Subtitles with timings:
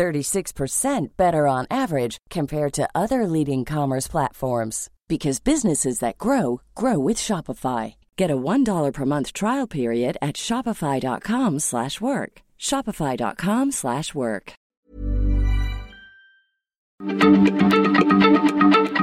[0.00, 6.98] 36% better on average compared to other leading commerce platforms because businesses that grow grow
[6.98, 7.94] with Shopify.
[8.16, 12.32] Get a $1 per month trial period at shopify.com/work.
[12.58, 14.52] shopify.com/work.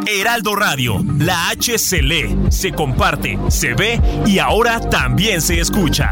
[0.07, 6.11] Heraldo Radio, la H se comparte, se ve y ahora también se escucha.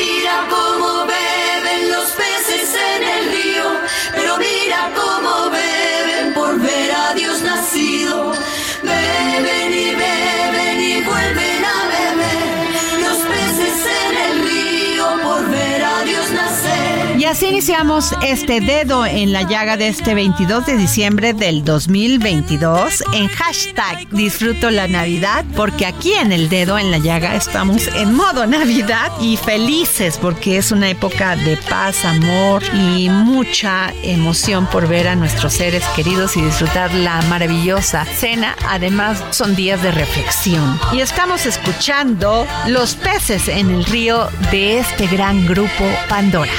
[17.41, 23.27] Así iniciamos este dedo en la llaga de este 22 de diciembre del 2022 en
[23.29, 28.45] hashtag disfruto la Navidad porque aquí en el dedo en la llaga estamos en modo
[28.45, 35.07] Navidad y felices porque es una época de paz, amor y mucha emoción por ver
[35.07, 38.55] a nuestros seres queridos y disfrutar la maravillosa cena.
[38.67, 45.07] Además son días de reflexión y estamos escuchando Los peces en el río de este
[45.07, 46.51] gran grupo Pandora.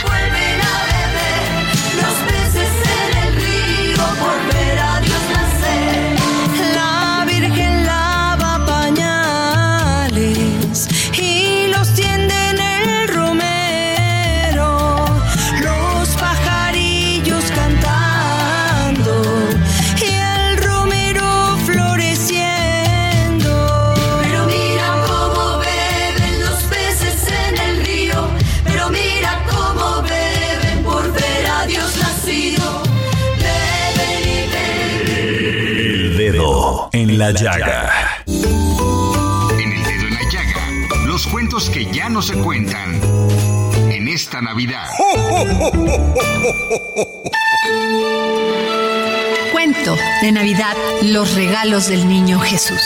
[37.12, 37.90] En la Llaga.
[38.26, 42.98] En el dedo en la llaga, los cuentos que ya no se cuentan
[43.90, 44.88] en esta Navidad.
[49.52, 52.80] Cuento de Navidad, los regalos del niño Jesús.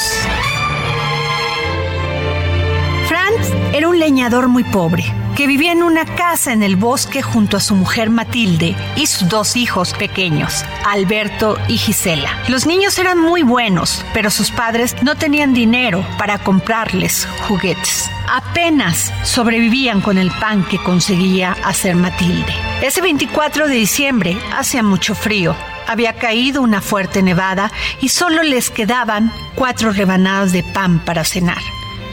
[3.06, 5.04] Franz era un leñador muy pobre
[5.36, 9.28] que vivía en una casa en el bosque junto a su mujer Matilde y sus
[9.28, 12.42] dos hijos pequeños, Alberto y Gisela.
[12.48, 18.08] Los niños eran muy buenos, pero sus padres no tenían dinero para comprarles juguetes.
[18.28, 22.54] Apenas sobrevivían con el pan que conseguía hacer Matilde.
[22.80, 25.54] Ese 24 de diciembre hacía mucho frío.
[25.86, 27.70] Había caído una fuerte nevada
[28.00, 31.60] y solo les quedaban cuatro rebanadas de pan para cenar.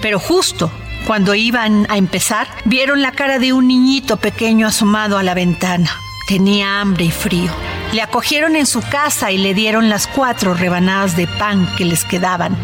[0.02, 0.70] Pero justo
[1.06, 5.90] cuando iban a empezar, vieron la cara de un niñito pequeño asomado a la ventana.
[6.28, 7.52] Tenía hambre y frío.
[7.92, 12.06] Le acogieron en su casa y le dieron las cuatro rebanadas de pan que les
[12.06, 12.56] quedaban,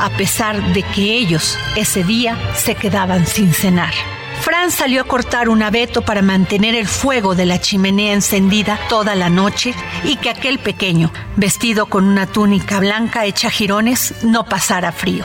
[0.00, 3.92] a pesar de que ellos ese día se quedaban sin cenar.
[4.40, 9.14] Fran salió a cortar un abeto para mantener el fuego de la chimenea encendida toda
[9.14, 9.72] la noche
[10.02, 15.24] y que aquel pequeño, vestido con una túnica blanca hecha jirones, no pasara frío.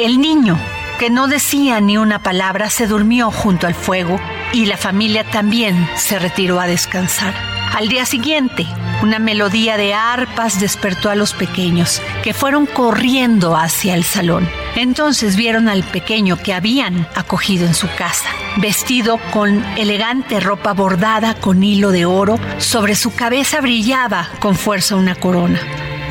[0.00, 0.58] El niño,
[0.98, 4.20] que no decía ni una palabra, se durmió junto al fuego
[4.52, 7.34] y la familia también se retiró a descansar.
[7.76, 8.66] Al día siguiente,
[9.02, 14.48] una melodía de arpas despertó a los pequeños, que fueron corriendo hacia el salón.
[14.74, 21.34] Entonces vieron al pequeño que habían acogido en su casa, vestido con elegante ropa bordada
[21.34, 25.60] con hilo de oro, sobre su cabeza brillaba con fuerza una corona.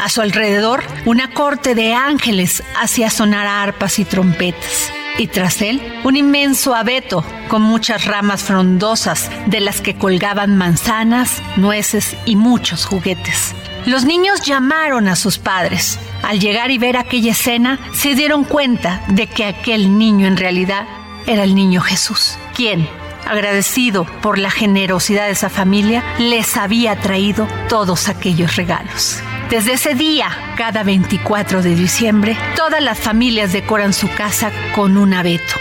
[0.02, 4.92] A su alrededor, una corte de ángeles hacía sonar arpas y trompetas.
[5.18, 11.42] Y tras él, un inmenso abeto con muchas ramas frondosas de las que colgaban manzanas,
[11.56, 13.56] nueces y muchos juguetes.
[13.88, 15.98] Los niños llamaron a sus padres.
[16.22, 20.86] Al llegar y ver aquella escena, se dieron cuenta de que aquel niño en realidad
[21.26, 22.88] era el niño Jesús, quien,
[23.28, 29.22] agradecido por la generosidad de esa familia, les había traído todos aquellos regalos.
[29.50, 30.28] Desde ese día,
[30.58, 35.56] cada 24 de diciembre, todas las familias decoran su casa con un abeto,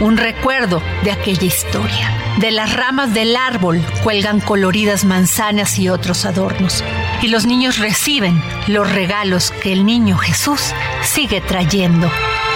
[0.00, 2.10] un recuerdo de aquella historia.
[2.38, 6.84] De las ramas del árbol cuelgan coloridas manzanas y otros adornos.
[7.22, 12.10] Y los niños reciben los regalos que el niño Jesús sigue trayendo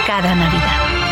[0.05, 1.04] cada Navidad.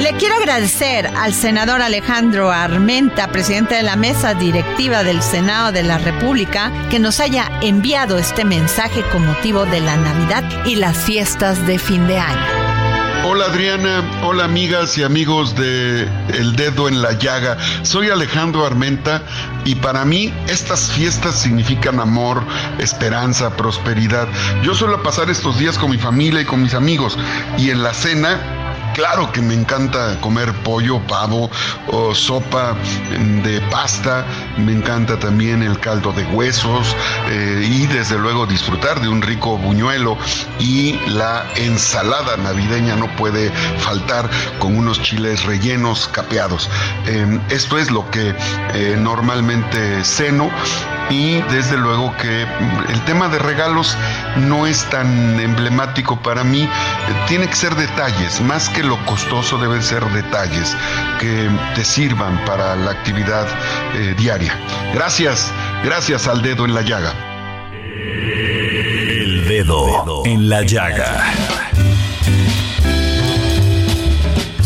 [0.00, 5.82] Le quiero agradecer al senador Alejandro Armenta, presidente de la mesa directiva del Senado de
[5.82, 10.96] la República, que nos haya enviado este mensaje con motivo de la Navidad y las
[10.96, 12.40] fiestas de fin de año.
[13.26, 17.58] Hola Adriana, hola amigas y amigos de El Dedo en la Llaga.
[17.82, 19.22] Soy Alejandro Armenta
[19.66, 22.42] y para mí estas fiestas significan amor,
[22.78, 24.28] esperanza, prosperidad.
[24.62, 27.18] Yo suelo pasar estos días con mi familia y con mis amigos
[27.58, 28.59] y en la cena
[29.00, 31.50] Claro que me encanta comer pollo, pavo
[31.86, 32.76] o sopa
[33.42, 34.26] de pasta.
[34.58, 36.94] Me encanta también el caldo de huesos
[37.30, 40.18] eh, y desde luego disfrutar de un rico buñuelo
[40.58, 46.68] y la ensalada navideña no puede faltar con unos chiles rellenos capeados.
[47.06, 48.34] Em, esto es lo que
[48.74, 50.50] eh, normalmente ceno
[51.10, 53.96] y desde luego que el tema de regalos
[54.36, 56.68] no es tan emblemático para mí,
[57.28, 60.76] tiene que ser detalles, más que lo costoso deben ser detalles
[61.18, 63.46] que te sirvan para la actividad
[63.94, 64.56] eh, diaria.
[64.94, 65.52] Gracias,
[65.84, 67.12] gracias al dedo en la llaga.
[69.08, 71.59] El dedo en la llaga.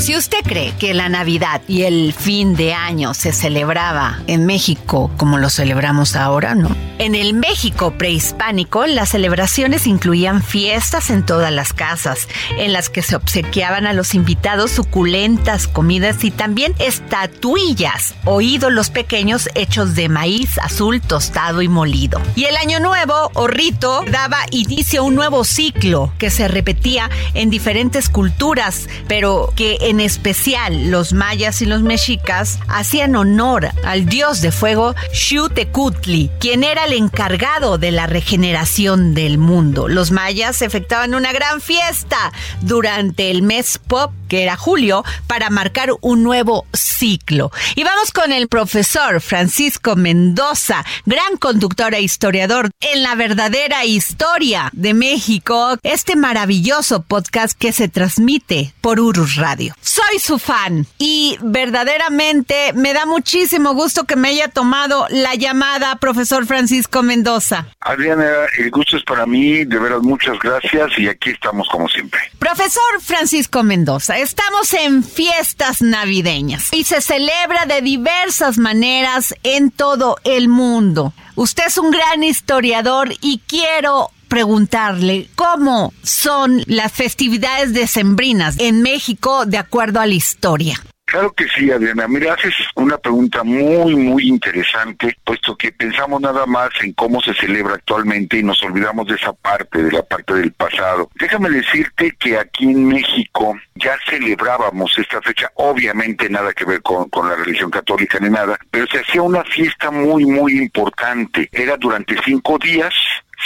[0.05, 5.11] Si usted cree que la Navidad y el fin de año se celebraba en México
[5.17, 6.77] como lo celebramos ahora, no.
[6.99, 12.29] En el México prehispánico, las celebraciones incluían fiestas en todas las casas,
[12.59, 18.91] en las que se obsequiaban a los invitados suculentas comidas y también estatuillas o ídolos
[18.91, 22.21] pequeños hechos de maíz azul tostado y molido.
[22.37, 27.11] Y el año nuevo o rito daba inicio a un nuevo ciclo que se repetía
[27.33, 34.07] en diferentes culturas, pero que en especial los mayas y los mexicas hacían honor al
[34.07, 39.89] dios de fuego Xutecutli, quien era el encargado de la regeneración del mundo.
[39.89, 45.91] Los mayas efectuaban una gran fiesta durante el mes pop, que era julio, para marcar
[46.01, 47.51] un nuevo ciclo.
[47.75, 54.71] Y vamos con el profesor Francisco Mendoza, gran conductor e historiador en la verdadera historia
[54.73, 59.75] de México, este maravilloso podcast que se transmite por Urus Radio.
[59.85, 65.97] Soy su fan y verdaderamente me da muchísimo gusto que me haya tomado la llamada,
[65.97, 67.67] profesor Francisco Mendoza.
[67.81, 68.25] Adriana,
[68.57, 72.19] el gusto es para mí, de veras muchas gracias y aquí estamos como siempre.
[72.39, 80.17] Profesor Francisco Mendoza, estamos en fiestas navideñas y se celebra de diversas maneras en todo
[80.25, 81.13] el mundo.
[81.35, 89.47] Usted es un gran historiador y quiero preguntarle cómo son las festividades decembrinas en México
[89.47, 90.75] de acuerdo a la historia.
[91.05, 92.09] Claro que sí, Adriana.
[92.09, 97.33] Mira, haces una pregunta muy, muy interesante, puesto que pensamos nada más en cómo se
[97.35, 101.09] celebra actualmente y nos olvidamos de esa parte, de la parte del pasado.
[101.15, 107.09] Déjame decirte que aquí en México ya celebrábamos esta fecha, obviamente nada que ver con,
[107.11, 111.49] con la religión católica ni nada, pero se hacía una fiesta muy, muy importante.
[111.53, 112.93] Era durante cinco días,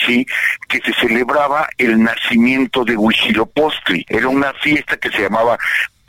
[0.04, 0.26] ¿sí?
[0.68, 4.04] que se celebraba el nacimiento de Huitzilopochtli.
[4.08, 5.58] Era una fiesta que se llamaba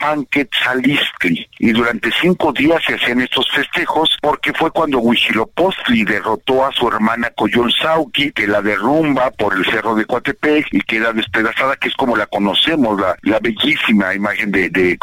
[0.00, 6.72] Panquetzalistli y durante cinco días se hacían estos festejos porque fue cuando Huitzilopochtli derrotó a
[6.72, 11.88] su hermana Coyolzauqui que la derrumba por el cerro de Coatepec y queda despedazada que
[11.88, 14.98] es como la conocemos la, la bellísima imagen de, de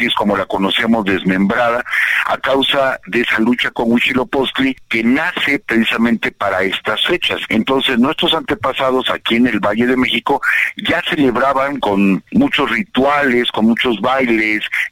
[0.00, 1.84] es como la conocemos desmembrada
[2.26, 7.40] a causa de esa lucha con Huitzilopochtli que nace precisamente para estas fechas.
[7.48, 10.40] Entonces nuestros antepasados aquí en el Valle de México
[10.76, 14.29] ya celebraban con muchos rituales con muchos bailes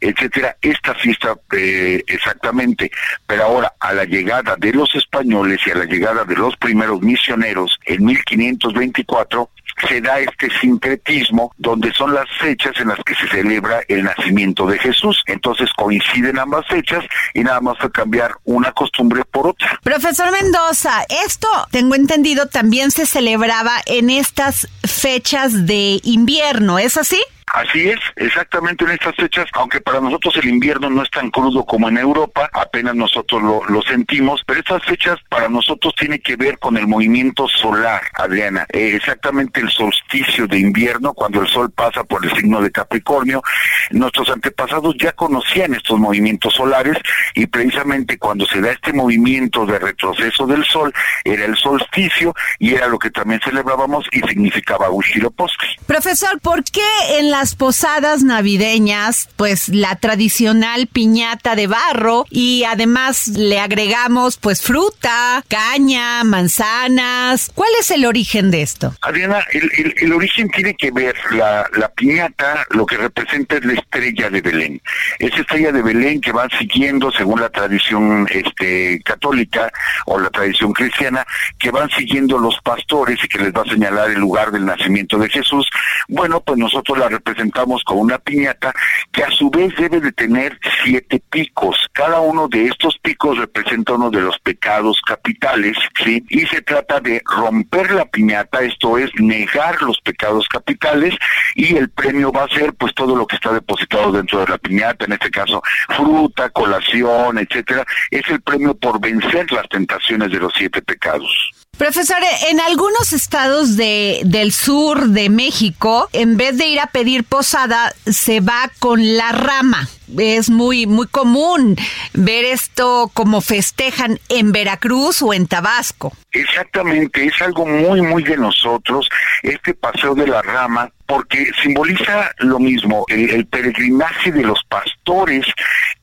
[0.00, 2.90] etcétera, esta fiesta eh, exactamente.
[3.26, 7.00] Pero ahora, a la llegada de los españoles y a la llegada de los primeros
[7.00, 9.50] misioneros en 1524,
[9.86, 14.66] se da este sincretismo donde son las fechas en las que se celebra el nacimiento
[14.66, 15.22] de Jesús.
[15.26, 17.04] Entonces coinciden ambas fechas
[17.34, 19.78] y nada más fue cambiar una costumbre por otra.
[19.82, 27.22] Profesor Mendoza, esto, tengo entendido, también se celebraba en estas fechas de invierno, ¿es así?
[27.54, 31.64] Así es, exactamente en estas fechas, aunque para nosotros el invierno no es tan crudo
[31.64, 36.58] como en Europa, apenas nosotros lo, sentimos, pero estas fechas para nosotros tiene que ver
[36.58, 38.66] con el movimiento solar, Adriana.
[38.70, 43.42] Eh, exactamente el solsticio de invierno, cuando el sol pasa por el signo de Capricornio.
[43.90, 46.98] Nuestros antepasados ya conocían estos movimientos solares
[47.34, 50.92] y precisamente cuando se da este movimiento de retroceso del sol,
[51.24, 55.68] era el solsticio y era lo que también celebrábamos y significaba Huitzilopochtli.
[55.86, 63.28] Profesor, ¿por qué en las posadas navideñas, pues la tradicional piñata de barro y además
[63.28, 67.52] le agregamos pues fruta, caña, manzanas?
[67.54, 68.92] ¿Cuál es el origen de esto?
[69.02, 74.30] Adriana, el, el- origen tiene que ver, la, piñata lo que representa es la estrella
[74.30, 74.82] de Belén.
[75.20, 79.70] Esa estrella de Belén que van siguiendo según la tradición este, católica
[80.06, 81.24] o la tradición cristiana,
[81.60, 85.18] que van siguiendo los pastores y que les va a señalar el lugar del nacimiento
[85.18, 85.68] de Jesús.
[86.08, 88.72] Bueno, pues nosotros la representamos con una piñata
[89.12, 91.76] que a su vez debe de tener siete picos.
[91.92, 96.24] Cada uno de estos picos representa uno de los pecados capitales, ¿sí?
[96.28, 101.14] Y se trata de romper la piñata, esto es negar los pecados capitales
[101.54, 104.58] y el premio va a ser pues todo lo que está depositado dentro de la
[104.58, 110.38] piñata, en este caso fruta, colación, etcétera, es el premio por vencer las tentaciones de
[110.38, 111.57] los siete pecados.
[111.78, 112.18] Profesor,
[112.48, 117.94] en algunos estados de, del sur de México, en vez de ir a pedir posada,
[118.04, 119.88] se va con la rama.
[120.18, 121.76] Es muy, muy común
[122.14, 126.12] ver esto como festejan en Veracruz o en Tabasco.
[126.32, 129.08] Exactamente, es algo muy, muy de nosotros,
[129.42, 135.46] este paseo de la rama, porque simboliza lo mismo, el, el peregrinaje de los pastores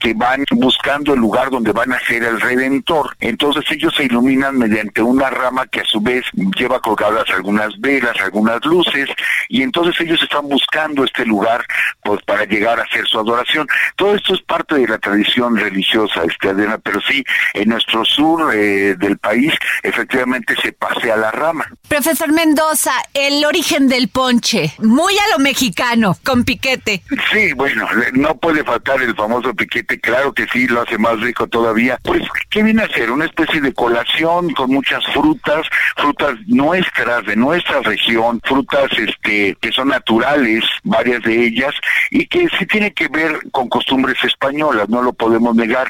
[0.06, 3.18] que van buscando el lugar donde van a ser el redentor.
[3.20, 6.24] Entonces ellos se iluminan mediante una rama que a su vez
[6.56, 9.10] lleva colgadas algunas velas, algunas luces,
[9.50, 11.66] y entonces ellos están buscando este lugar
[12.04, 13.68] pues para llegar a hacer su adoración.
[13.96, 17.24] Todo esto es parte de la tradición religiosa, este, Adriana, pero sí,
[17.56, 21.66] en nuestro sur eh, del país efectivamente se pasea la rama.
[21.88, 27.02] Profesor Mendoza, el origen del ponche, muy a lo mexicano, con piquete.
[27.32, 31.48] Sí, bueno, no puede faltar el famoso piquete, claro que sí, lo hace más rico
[31.48, 31.98] todavía.
[32.04, 33.12] Pues, ¿qué viene a ser?
[33.12, 39.72] Una especie de colación con muchas frutas, frutas nuestras, de nuestra región, frutas este que
[39.72, 41.74] son naturales, varias de ellas,
[42.10, 45.90] y que sí tiene que ver con costumbres españolas, no lo podemos negar.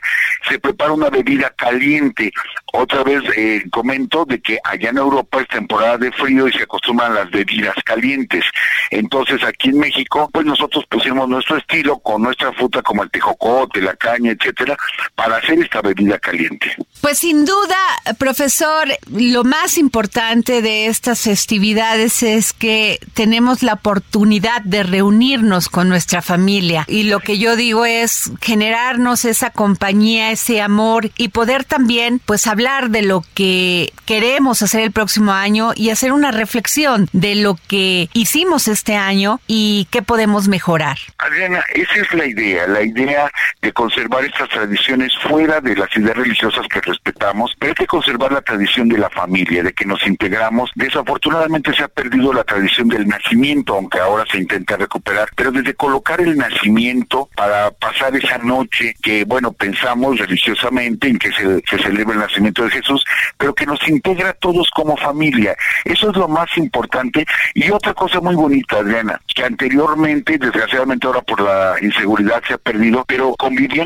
[0.50, 2.32] Se prepara una bebida caliente.
[2.74, 6.64] Otra vez eh, comento de que allá en Europa es temporada de frío y se
[6.64, 8.44] acostumbran las bebidas calientes.
[8.92, 13.82] Entonces aquí en México, pues nosotros pusimos nuestro estilo con nuestra fruta como el tejocote,
[13.82, 14.78] la caña, etcétera,
[15.16, 16.75] para hacer esta bebida caliente.
[17.02, 17.78] Pues sin duda,
[18.18, 25.90] profesor, lo más importante de estas festividades es que tenemos la oportunidad de reunirnos con
[25.90, 31.64] nuestra familia y lo que yo digo es generarnos esa compañía, ese amor y poder
[31.64, 37.08] también pues hablar de lo que queremos hacer el próximo año y hacer una reflexión
[37.14, 40.98] de lo que hicimos este año y qué podemos mejorar.
[41.18, 46.15] Adriana, esa es la idea, la idea de conservar estas tradiciones fuera de las ideas
[46.15, 50.08] religiosas que respetamos, pero hay que conservar la tradición de la familia, de que nos
[50.08, 50.72] integramos.
[50.75, 55.74] Desafortunadamente se ha perdido la tradición del nacimiento, aunque ahora se intenta recuperar, pero desde
[55.74, 62.13] colocar el nacimiento para pasar esa noche que, bueno, pensamos religiosamente en que se, celebra
[62.13, 63.03] el nacimiento de Jesús,
[63.38, 65.55] pero que nos integra a todos como familia.
[65.84, 67.25] Eso es lo más importante.
[67.53, 72.58] Y otra cosa muy bonita, Adriana, que anteriormente, desgraciadamente ahora por la inseguridad se ha
[72.58, 73.36] perdido, pero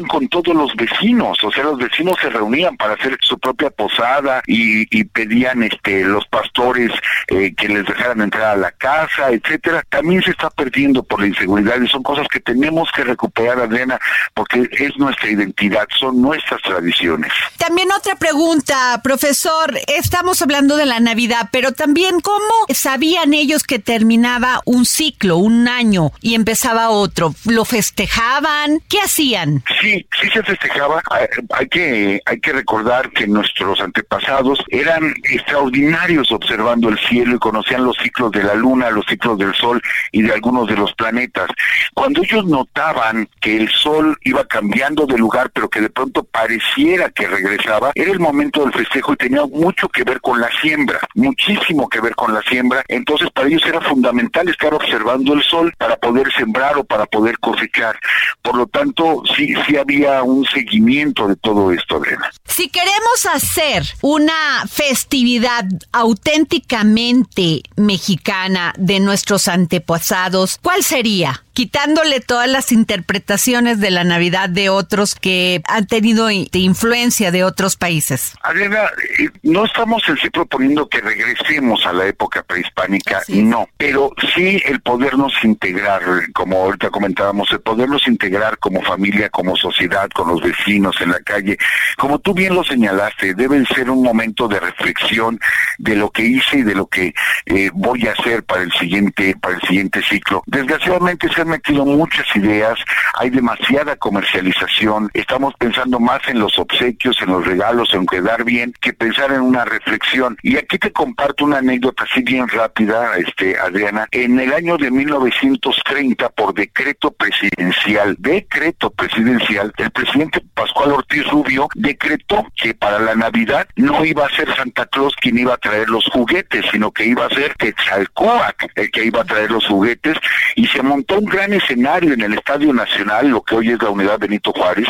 [0.07, 4.41] con todos los vecinos, o sea, los vecinos se reunían para hacer su propia posada
[4.45, 6.91] y, y pedían este los pastores
[7.27, 9.83] eh, que les dejaran entrar a la casa, etcétera.
[9.89, 13.99] También se está perdiendo por la inseguridad y son cosas que tenemos que recuperar, Adriana,
[14.33, 17.31] porque es nuestra identidad, son nuestras tradiciones.
[17.57, 19.77] También otra pregunta, profesor.
[19.87, 22.39] Estamos hablando de la Navidad, pero también cómo
[22.73, 27.33] sabían ellos que terminaba un ciclo, un año, y empezaba otro.
[27.45, 28.81] ¿Lo festejaban?
[28.89, 29.63] ¿Qué hacían?
[29.79, 31.01] Sí, sí se festejaba.
[31.11, 37.39] Hay, hay que hay que recordar que nuestros antepasados eran extraordinarios observando el cielo y
[37.39, 40.93] conocían los ciclos de la luna, los ciclos del sol y de algunos de los
[40.93, 41.49] planetas.
[41.93, 47.09] Cuando ellos notaban que el sol iba cambiando de lugar, pero que de pronto pareciera
[47.09, 50.99] que regresaba, era el momento del festejo y tenía mucho que ver con la siembra,
[51.15, 52.83] muchísimo que ver con la siembra.
[52.87, 57.39] Entonces para ellos era fundamental estar observando el sol para poder sembrar o para poder
[57.39, 57.97] cosechar.
[58.41, 62.31] Por lo tanto, sí, sí había un seguimiento de todo esto, Adriana.
[62.45, 71.43] Si queremos hacer una festividad auténticamente mexicana de nuestros antepasados, ¿cuál sería?
[71.59, 77.75] Quitándole todas las interpretaciones de la Navidad de otros que han tenido influencia de otros
[77.75, 78.31] países.
[78.43, 78.83] Adriana,
[79.19, 84.61] eh, no estamos en sí proponiendo que regresemos a la época prehispánica, no, pero sí
[84.63, 86.01] el podernos integrar,
[86.31, 91.19] como ahorita comentábamos, el podernos integrar como familia, como sociedad, con los vecinos en la
[91.19, 91.57] calle.
[91.97, 95.37] Como tú bien lo señalaste, debe ser un momento de reflexión
[95.77, 97.13] de lo que hice y de lo que
[97.47, 100.41] eh, voy a hacer para el siguiente para el siguiente ciclo.
[100.45, 102.79] Desgraciadamente se han metido muchas ideas,
[103.15, 108.73] hay demasiada comercialización, estamos pensando más en los obsequios, en los regalos, en quedar bien,
[108.79, 110.37] que pensar en una reflexión.
[110.41, 114.07] Y aquí te comparto una anécdota así bien rápida, este Adriana.
[114.11, 121.67] En el año de 1930, por decreto presidencial, decreto presidencial, el presidente Pascual Ortiz Rubio
[121.75, 125.89] decretó que para la Navidad no iba a ser Santa Claus quien iba a traer
[125.89, 130.17] los juguetes, sino que iba a ser Quetzalcóatl el que iba a traer los juguetes
[130.55, 134.19] y se montó un escenario en el Estadio Nacional, lo que hoy es la Unidad
[134.19, 134.87] Benito Juárez.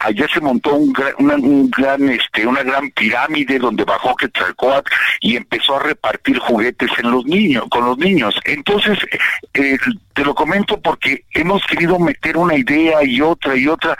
[0.00, 5.36] Allá se montó un gran, un gran este, una gran pirámide donde bajó Quetzalcóatl y
[5.36, 8.34] empezó a repartir juguetes en los niños, con los niños.
[8.44, 8.98] Entonces,
[9.54, 9.78] eh,
[10.12, 13.96] te lo comento porque hemos querido meter una idea y otra y otra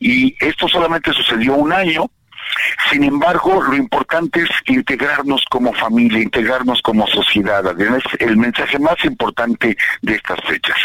[0.00, 2.10] y esto solamente sucedió un año
[2.90, 7.64] sin embargo, lo importante es integrarnos como familia, integrarnos como sociedad.
[7.80, 10.76] Es el mensaje más importante de estas fechas.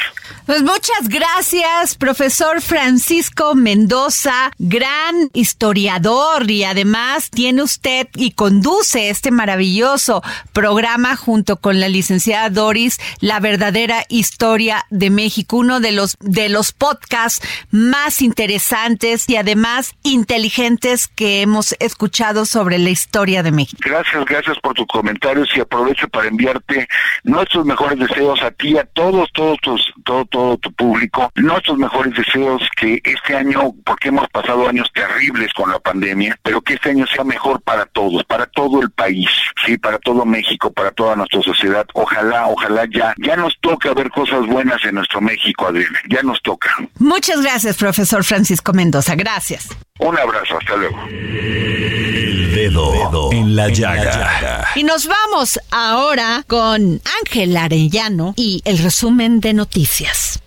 [0.45, 9.29] Pues muchas gracias, profesor Francisco Mendoza, gran historiador y además tiene usted y conduce este
[9.29, 16.17] maravilloso programa junto con la licenciada Doris, La verdadera historia de México, uno de los
[16.19, 23.51] de los podcasts más interesantes y además inteligentes que hemos escuchado sobre la historia de
[23.51, 23.81] México.
[23.83, 26.87] Gracias, gracias por tus comentarios y aprovecho para enviarte
[27.23, 32.13] nuestros mejores deseos a ti, a todos, todos tus, todo, todo tu público, nuestros mejores
[32.13, 36.91] deseos que este año, porque hemos pasado años terribles con la pandemia, pero que este
[36.91, 39.29] año sea mejor para todos, para todo el país,
[39.65, 41.85] sí, para todo México, para toda nuestra sociedad.
[41.93, 46.41] Ojalá, ojalá ya, ya nos toca ver cosas buenas en nuestro México, Adriana, ya nos
[46.41, 46.69] toca.
[46.99, 49.15] Muchas gracias, profesor Francisco Mendoza.
[49.15, 49.69] Gracias.
[50.01, 50.97] Un abrazo, hasta luego.
[51.09, 54.67] El dedo, en la llaga.
[54.75, 60.41] Y nos vamos ahora con Ángel Arellano y el resumen de noticias.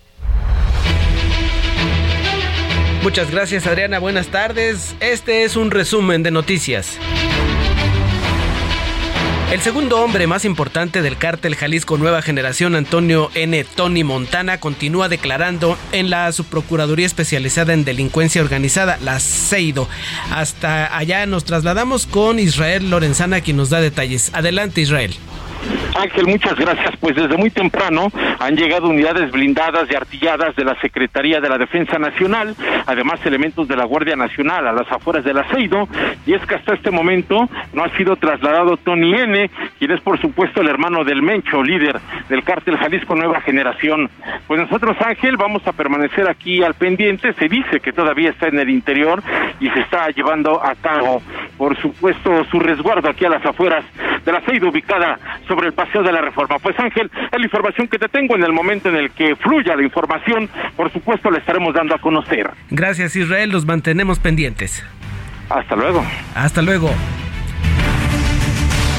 [3.01, 4.93] Muchas gracias Adriana, buenas tardes.
[4.99, 6.97] Este es un resumen de noticias.
[9.51, 13.63] El segundo hombre más importante del cártel Jalisco Nueva Generación, Antonio N.
[13.63, 19.87] Tony Montana, continúa declarando en la subprocuraduría especializada en delincuencia organizada, la CEIDO.
[20.31, 24.31] Hasta allá nos trasladamos con Israel Lorenzana, quien nos da detalles.
[24.33, 25.15] Adelante, Israel.
[25.95, 26.95] Ángel, muchas gracias.
[26.99, 28.07] Pues desde muy temprano
[28.39, 33.67] han llegado unidades blindadas y artilladas de la Secretaría de la Defensa Nacional, además elementos
[33.67, 35.87] de la Guardia Nacional a las afueras del aceido,
[36.25, 39.49] y es que hasta este momento no ha sido trasladado Tony N.,
[39.79, 41.99] quien es por supuesto el hermano del Mencho, líder
[42.29, 44.09] del cártel Jalisco Nueva Generación.
[44.47, 47.33] Pues nosotros, Ángel, vamos a permanecer aquí al pendiente.
[47.33, 49.21] Se dice que todavía está en el interior
[49.59, 51.21] y se está llevando a cabo,
[51.57, 53.85] por supuesto, su resguardo aquí a las afueras
[54.25, 56.57] del aceido ubicada sobre el Paseo de la Reforma.
[56.59, 59.75] Pues Ángel, es la información que te tengo en el momento en el que fluya
[59.75, 62.49] la información, por supuesto la estaremos dando a conocer.
[62.69, 64.83] Gracias Israel, los mantenemos pendientes.
[65.49, 66.03] Hasta luego.
[66.33, 66.89] Hasta luego.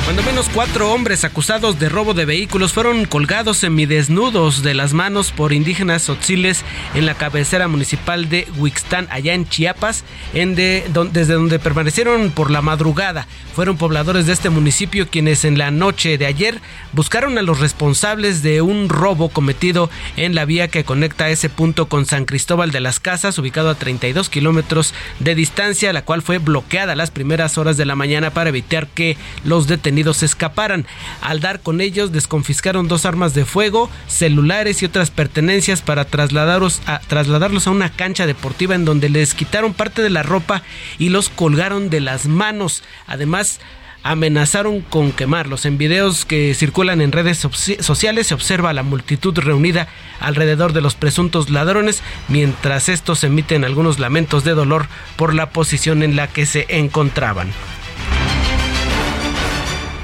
[0.06, 5.32] Cuando menos cuatro hombres acusados de robo de vehículos fueron colgados semidesnudos de las manos
[5.32, 6.62] por indígenas tzotziles
[6.94, 13.26] en la cabecera municipal de Huixtán, allá en Chiapas, desde donde permanecieron por la madrugada.
[13.56, 16.60] Fueron pobladores de este municipio quienes en la noche de ayer
[16.92, 21.88] buscaron a los responsables de un robo cometido en la vía que conecta ese punto
[21.88, 26.38] con San Cristóbal de las Casas, ubicado a 32 kilómetros de distancia, la cual fue
[26.38, 30.86] bloqueada las primeras horas de la mañana para evitar que los detenidos se escaparan.
[31.20, 36.82] Al dar con ellos, desconfiscaron dos armas de fuego, celulares y otras pertenencias para trasladarlos
[36.86, 40.62] a, trasladarlos a una cancha deportiva en donde les quitaron parte de la ropa
[40.98, 42.82] y los colgaron de las manos.
[43.06, 43.60] Además,
[44.06, 45.66] amenazaron con quemarlos.
[45.66, 49.88] En videos que circulan en redes sociales se observa a la multitud reunida
[50.20, 56.02] alrededor de los presuntos ladrones, mientras estos emiten algunos lamentos de dolor por la posición
[56.04, 57.48] en la que se encontraban.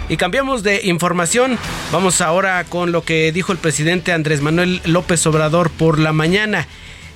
[0.09, 1.59] Y cambiamos de información.
[1.91, 6.67] Vamos ahora con lo que dijo el presidente Andrés Manuel López Obrador por la mañana.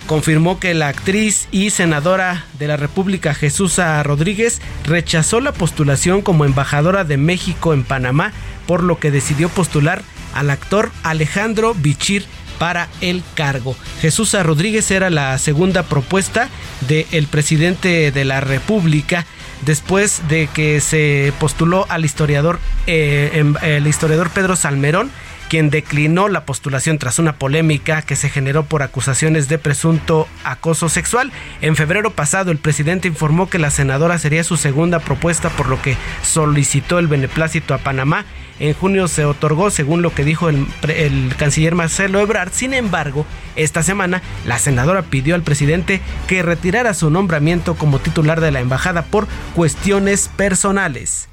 [0.06, 6.44] Confirmó que la actriz y senadora de la República Jesús Rodríguez rechazó la postulación como
[6.44, 8.32] embajadora de México en Panamá,
[8.66, 12.24] por lo que decidió postular al actor Alejandro Bichir
[12.58, 13.76] para el cargo.
[14.00, 16.48] Jesús Rodríguez era la segunda propuesta
[16.86, 19.26] del presidente de la República
[19.62, 25.10] después de que se postuló al historiador, eh, el historiador Pedro Salmerón
[25.48, 30.88] quien declinó la postulación tras una polémica que se generó por acusaciones de presunto acoso
[30.88, 31.32] sexual.
[31.60, 35.80] En febrero pasado, el presidente informó que la senadora sería su segunda propuesta, por lo
[35.80, 38.24] que solicitó el beneplácito a Panamá.
[38.58, 42.52] En junio se otorgó, según lo que dijo el, el, canciller Marcelo Ebrard.
[42.52, 48.40] Sin embargo, esta semana la senadora pidió al presidente que retirara su nombramiento como titular
[48.40, 51.28] de la embajada por cuestiones personales.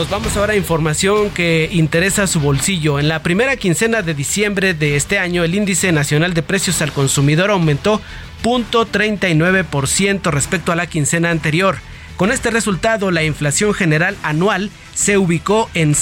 [0.00, 2.98] Nos vamos ahora a información que interesa a su bolsillo.
[2.98, 6.90] En la primera quincena de diciembre de este año, el índice nacional de precios al
[6.90, 8.00] consumidor aumentó
[8.42, 11.76] 0.39% respecto a la quincena anterior.
[12.16, 15.94] Con este resultado, la inflación general anual se ubicó en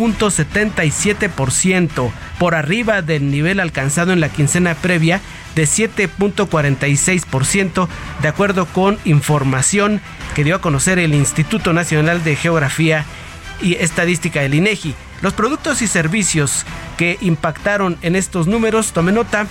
[0.00, 5.20] 7.77%, por arriba del nivel alcanzado en la quincena previa
[5.54, 7.88] de 7.46%,
[8.22, 10.00] de acuerdo con información
[10.34, 13.04] que dio a conocer el Instituto Nacional de Geografía
[13.60, 14.94] y Estadística del INEGI.
[15.22, 16.64] Los productos y servicios
[16.96, 19.46] que impactaron en estos números, tome nota,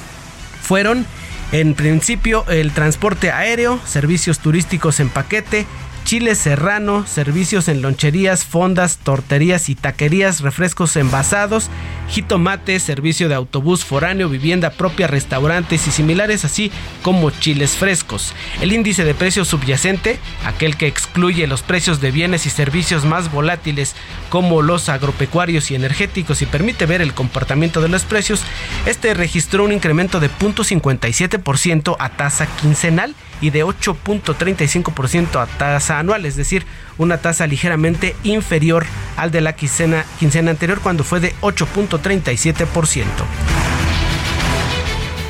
[0.63, 1.05] fueron
[1.51, 5.67] en principio el transporte aéreo, servicios turísticos en paquete,
[6.09, 11.69] chile serrano, servicios en loncherías, fondas, torterías y taquerías, refrescos envasados,
[12.09, 16.71] jitomate, servicio de autobús foráneo, vivienda propia, restaurantes y similares, así
[17.03, 18.33] como chiles frescos.
[18.59, 23.31] El índice de precios subyacente, aquel que excluye los precios de bienes y servicios más
[23.31, 23.95] volátiles
[24.29, 28.41] como los agropecuarios y energéticos y permite ver el comportamiento de los precios,
[28.87, 36.25] este registró un incremento de 0.57% a tasa quincenal y de 8.35% a tasa anual,
[36.25, 36.65] es decir,
[36.97, 38.85] una tasa ligeramente inferior
[39.17, 43.05] al de la quincena, quincena anterior cuando fue de 8.37%.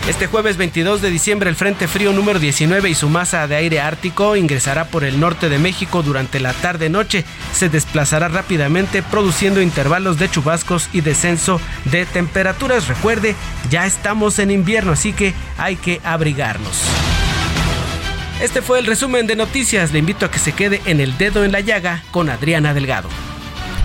[0.09, 3.79] Este jueves 22 de diciembre el Frente Frío número 19 y su masa de aire
[3.79, 7.25] ártico ingresará por el norte de México durante la tarde-noche.
[7.53, 12.87] Se desplazará rápidamente produciendo intervalos de chubascos y descenso de temperaturas.
[12.87, 13.35] Recuerde,
[13.69, 16.81] ya estamos en invierno, así que hay que abrigarnos.
[18.41, 19.91] Este fue el resumen de noticias.
[19.91, 23.09] Le invito a que se quede en el dedo en la llaga con Adriana Delgado.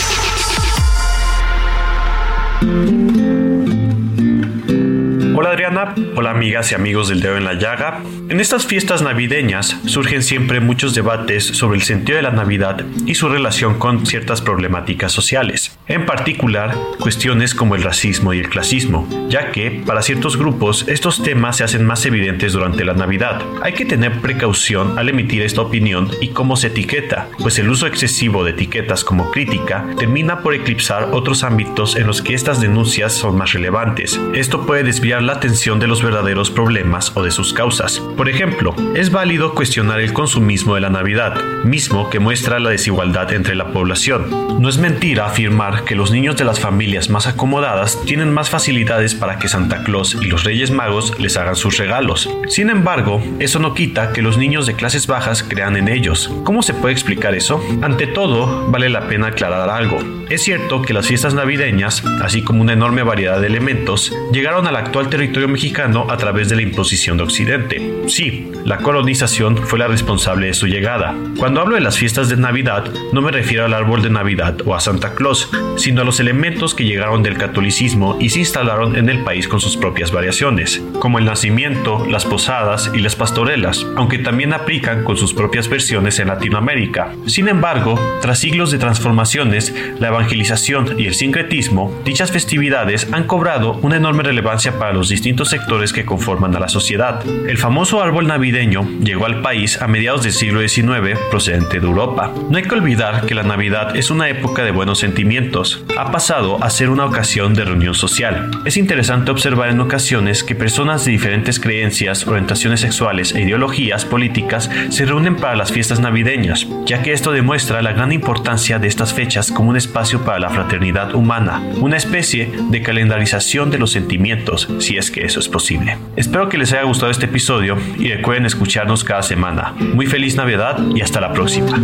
[5.39, 8.01] Hola Adriana, hola amigas y amigos del dedo en la llaga.
[8.27, 13.13] En estas fiestas navideñas surgen siempre muchos debates sobre el sentido de la Navidad y
[13.13, 19.07] su relación con ciertas problemáticas sociales, en particular cuestiones como el racismo y el clasismo,
[19.29, 23.39] ya que para ciertos grupos estos temas se hacen más evidentes durante la Navidad.
[23.61, 27.85] Hay que tener precaución al emitir esta opinión y cómo se etiqueta, pues el uso
[27.85, 33.13] excesivo de etiquetas como crítica termina por eclipsar otros ámbitos en los que estas denuncias
[33.13, 34.19] son más relevantes.
[34.33, 37.99] Esto puede desviar la atención de los verdaderos problemas o de sus causas.
[38.15, 43.33] Por ejemplo, es válido cuestionar el consumismo de la Navidad, mismo que muestra la desigualdad
[43.33, 44.61] entre la población.
[44.61, 49.15] No es mentira afirmar que los niños de las familias más acomodadas tienen más facilidades
[49.15, 52.29] para que Santa Claus y los Reyes Magos les hagan sus regalos.
[52.47, 56.31] Sin embargo, eso no quita que los niños de clases bajas crean en ellos.
[56.45, 57.61] ¿Cómo se puede explicar eso?
[57.81, 59.99] Ante todo, vale la pena aclarar algo.
[60.29, 64.75] Es cierto que las fiestas navideñas, así como una enorme variedad de elementos, llegaron al
[64.75, 68.03] actual territorio mexicano a través de la imposición de Occidente.
[68.05, 71.15] Sí, la colonización fue la responsable de su llegada.
[71.37, 74.75] Cuando hablo de las fiestas de Navidad, no me refiero al árbol de Navidad o
[74.75, 79.09] a Santa Claus, sino a los elementos que llegaron del catolicismo y se instalaron en
[79.09, 84.19] el país con sus propias variaciones, como el nacimiento, las posadas y las pastorelas, aunque
[84.19, 87.15] también aplican con sus propias versiones en Latinoamérica.
[87.25, 93.79] Sin embargo, tras siglos de transformaciones, la evangelización y el sincretismo, dichas festividades han cobrado
[93.81, 97.25] una enorme relevancia para los los distintos sectores que conforman a la sociedad.
[97.47, 102.33] El famoso árbol navideño llegó al país a mediados del siglo XIX procedente de Europa.
[102.49, 105.85] No hay que olvidar que la Navidad es una época de buenos sentimientos.
[105.97, 108.51] Ha pasado a ser una ocasión de reunión social.
[108.65, 114.69] Es interesante observar en ocasiones que personas de diferentes creencias, orientaciones sexuales e ideologías políticas
[114.89, 119.13] se reúnen para las fiestas navideñas, ya que esto demuestra la gran importancia de estas
[119.13, 124.67] fechas como un espacio para la fraternidad humana, una especie de calendarización de los sentimientos,
[124.79, 125.97] si es que eso es posible.
[126.15, 129.73] Espero que les haya gustado este episodio y recuerden escucharnos cada semana.
[129.79, 131.77] Muy feliz Navidad y hasta la próxima.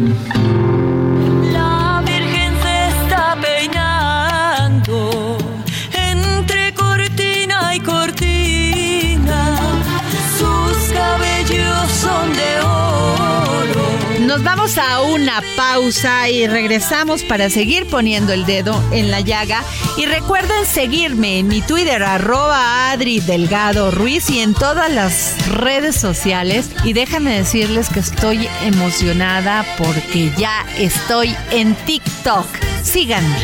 [14.34, 19.64] Nos vamos a una pausa y regresamos para seguir poniendo el dedo en la llaga.
[19.96, 25.98] Y recuerden seguirme en mi Twitter, arroba Adri Delgado Ruiz y en todas las redes
[25.98, 26.72] sociales.
[26.84, 32.48] Y déjenme decirles que estoy emocionada porque ya estoy en TikTok.
[32.82, 33.38] Síganme.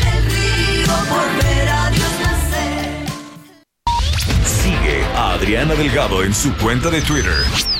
[4.44, 7.79] Sigue a Adriana Delgado en su cuenta de Twitter.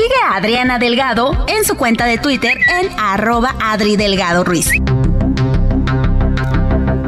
[0.00, 4.70] Sigue a Adriana Delgado en su cuenta de Twitter en arroba Adri Delgado Ruiz.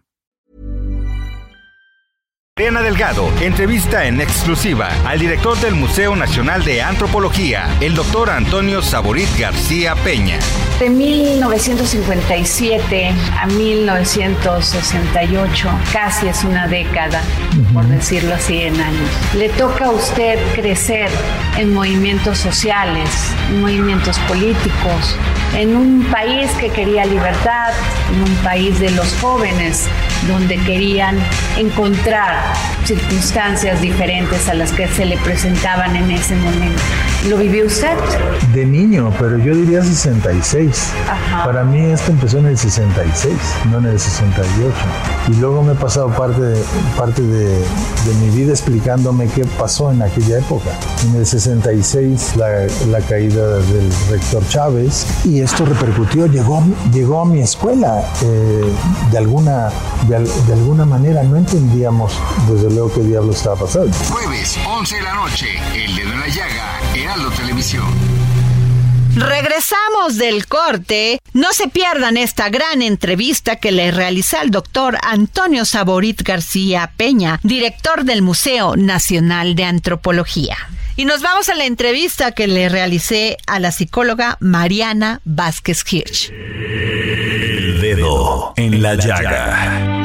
[2.61, 8.83] Adriana Delgado entrevista en exclusiva al director del Museo Nacional de Antropología, el doctor Antonio
[8.83, 10.37] Saborit García Peña.
[10.79, 17.23] De 1957 a 1968, casi es una década,
[17.73, 19.09] por decirlo así, en años.
[19.35, 21.09] Le toca a usted crecer
[21.57, 23.09] en movimientos sociales,
[23.49, 25.15] en movimientos políticos,
[25.55, 27.73] en un país que quería libertad,
[28.13, 29.87] en un país de los jóvenes,
[30.27, 31.17] donde querían
[31.57, 32.50] encontrar
[32.85, 36.81] circunstancias diferentes a las que se le presentaban en ese momento.
[37.29, 37.95] ¿Lo vivió usted?
[38.51, 40.91] De niño, pero yo diría 66.
[41.45, 43.33] Para mí esto empezó en el 66,
[43.69, 44.73] no en el 68.
[45.27, 46.63] Y luego me he pasado parte de,
[46.97, 50.71] parte de, de mi vida explicándome qué pasó en aquella época.
[51.07, 52.47] En el 66 la,
[52.89, 58.63] la caída del rector Chávez y esto repercutió, llegó, llegó a mi escuela eh,
[59.11, 59.69] de, alguna,
[60.07, 61.21] de, de alguna manera.
[61.21, 62.17] No entendíamos
[62.49, 63.95] desde luego qué diablo estaba pasando.
[64.09, 67.85] Jueves, 11 de la noche, El Dedo en la Llaga, Heraldo Televisión.
[69.15, 71.19] Regresamos del corte.
[71.33, 77.39] No se pierdan esta gran entrevista que le realicé al doctor Antonio Saborit García Peña,
[77.43, 80.55] director del Museo Nacional de Antropología.
[80.95, 86.31] Y nos vamos a la entrevista que le realicé a la psicóloga Mariana Vázquez Hirsch.
[86.31, 90.00] El dedo en la llaga.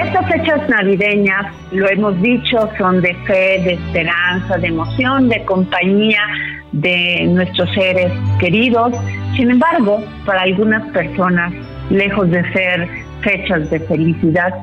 [0.00, 6.22] Estas fechas navideñas, lo hemos dicho, son de fe, de esperanza, de emoción, de compañía
[6.72, 8.94] de nuestros seres queridos.
[9.36, 11.52] Sin embargo, para algunas personas,
[11.90, 12.88] lejos de ser
[13.20, 14.54] fechas de felicidad,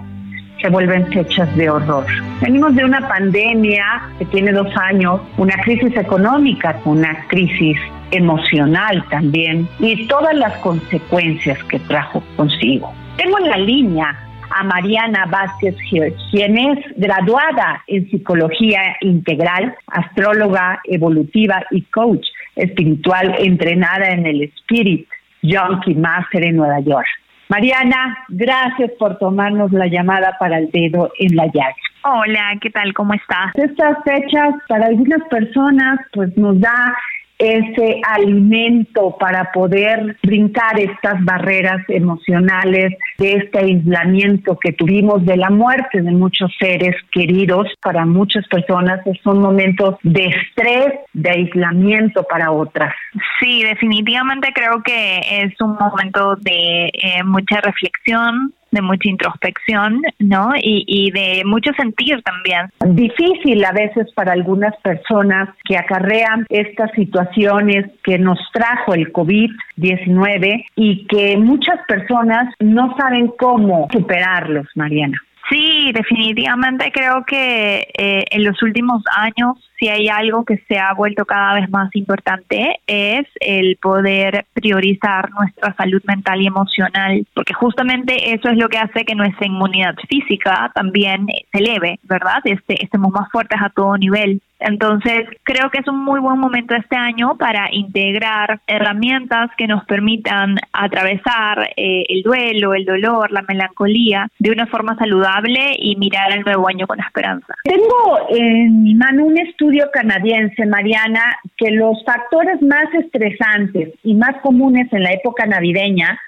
[0.59, 2.07] se vuelven fechas de horror.
[2.41, 7.77] Venimos de una pandemia que tiene dos años, una crisis económica, una crisis
[8.09, 12.91] emocional también y todas las consecuencias que trajo consigo.
[13.17, 20.79] Tengo en la línea a Mariana Vázquez Hirsch, quien es graduada en psicología integral, astróloga
[20.85, 25.07] evolutiva y coach espiritual entrenada en el Spirit
[25.41, 27.07] Junkie Master en Nueva York.
[27.49, 31.75] Mariana, gracias por tomarnos la llamada para el dedo en la llaga.
[32.03, 32.93] Hola, ¿qué tal?
[32.93, 33.55] ¿Cómo estás?
[33.55, 36.93] Estas fechas para algunas personas pues nos da
[37.39, 45.49] ese alimento para poder brincar estas barreras emocionales, de este aislamiento que tuvimos de la
[45.49, 47.67] muerte de muchos seres queridos.
[47.81, 52.93] Para muchas personas son momentos de estrés, de aislamiento para otras.
[53.39, 60.51] Sí, definitivamente creo que es un momento de eh, mucha reflexión, de mucha introspección, ¿no?
[60.61, 62.69] Y, de mucho sentir también.
[62.95, 70.65] Difícil a veces para algunas personas que acarrean estas situaciones que nos trajo el COVID-19
[70.75, 75.17] y que muchas personas no saben cómo superarlos, Mariana.
[75.49, 80.93] Sí, definitivamente creo que eh, en los últimos años si hay algo que se ha
[80.93, 87.53] vuelto cada vez más importante es el poder priorizar nuestra salud mental y emocional, porque
[87.53, 92.41] justamente eso es lo que hace que nuestra inmunidad física también se eleve, ¿verdad?
[92.43, 94.41] Este, estemos más fuertes a todo nivel.
[94.59, 99.85] Entonces, creo que es un muy buen momento este año para integrar herramientas que nos
[99.85, 106.31] permitan atravesar eh, el duelo, el dolor, la melancolía de una forma saludable y mirar
[106.31, 107.53] al nuevo año con esperanza.
[107.63, 111.23] Tengo en mi mano un estudio canadiense, Mariana,
[111.55, 116.19] que los factores más estresantes y más comunes en la época navideña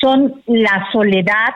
[0.00, 1.54] son la soledad,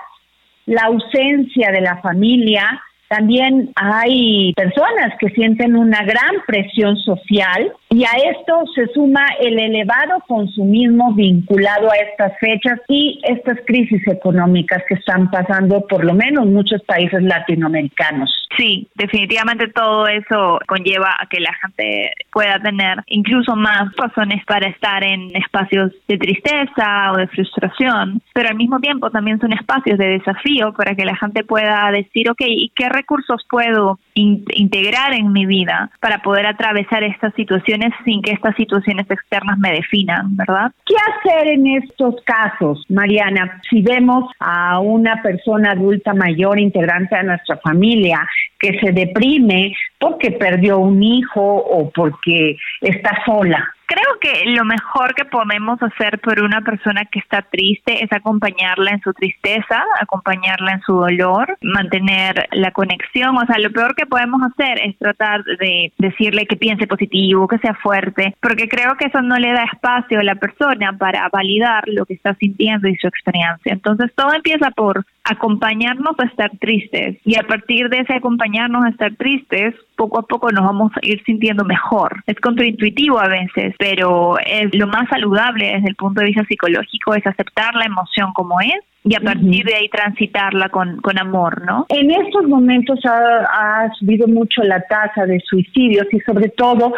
[0.67, 2.81] la ausencia de la familia,
[3.13, 9.59] también hay personas que sienten una gran presión social y a esto se suma el
[9.59, 16.15] elevado consumismo vinculado a estas fechas y estas crisis económicas que están pasando por lo
[16.15, 18.31] menos muchos países latinoamericanos.
[18.57, 24.69] Sí, definitivamente todo eso conlleva a que la gente pueda tener incluso más razones para
[24.69, 29.99] estar en espacios de tristeza o de frustración, pero al mismo tiempo también son espacios
[29.99, 35.33] de desafío para que la gente pueda decir, ok, ¿y qué recursos puedo integrar en
[35.33, 40.73] mi vida para poder atravesar estas situaciones sin que estas situaciones externas me definan, ¿verdad?
[40.87, 43.61] ¿Qué hacer en estos casos, Mariana?
[43.69, 48.21] Si vemos a una persona adulta mayor integrante de nuestra familia
[48.59, 55.15] que se deprime porque perdió un hijo o porque está sola, creo que lo mejor
[55.15, 60.73] que podemos hacer por una persona que está triste es acompañarla en su tristeza, acompañarla
[60.73, 63.37] en su dolor, mantener la conexión.
[63.37, 67.59] O sea, lo peor que podemos hacer es tratar de decirle que piense positivo, que
[67.59, 71.85] sea fuerte, porque creo que eso no le da espacio a la persona para validar
[71.87, 73.73] lo que está sintiendo y su experiencia.
[73.73, 78.89] Entonces, todo empieza por acompañarnos a estar tristes y a partir de ese acompañarnos a
[78.89, 82.23] estar tristes, poco a poco nos vamos a ir sintiendo mejor.
[82.27, 87.15] Es contraintuitivo a veces, pero es lo más saludable desde el punto de vista psicológico
[87.15, 91.65] es aceptar la emoción como es y a partir de ahí transitarla con, con amor,
[91.67, 91.87] ¿no?
[91.89, 96.93] En estos momentos ha, ha subido mucho la tasa de suicidios y sobre todo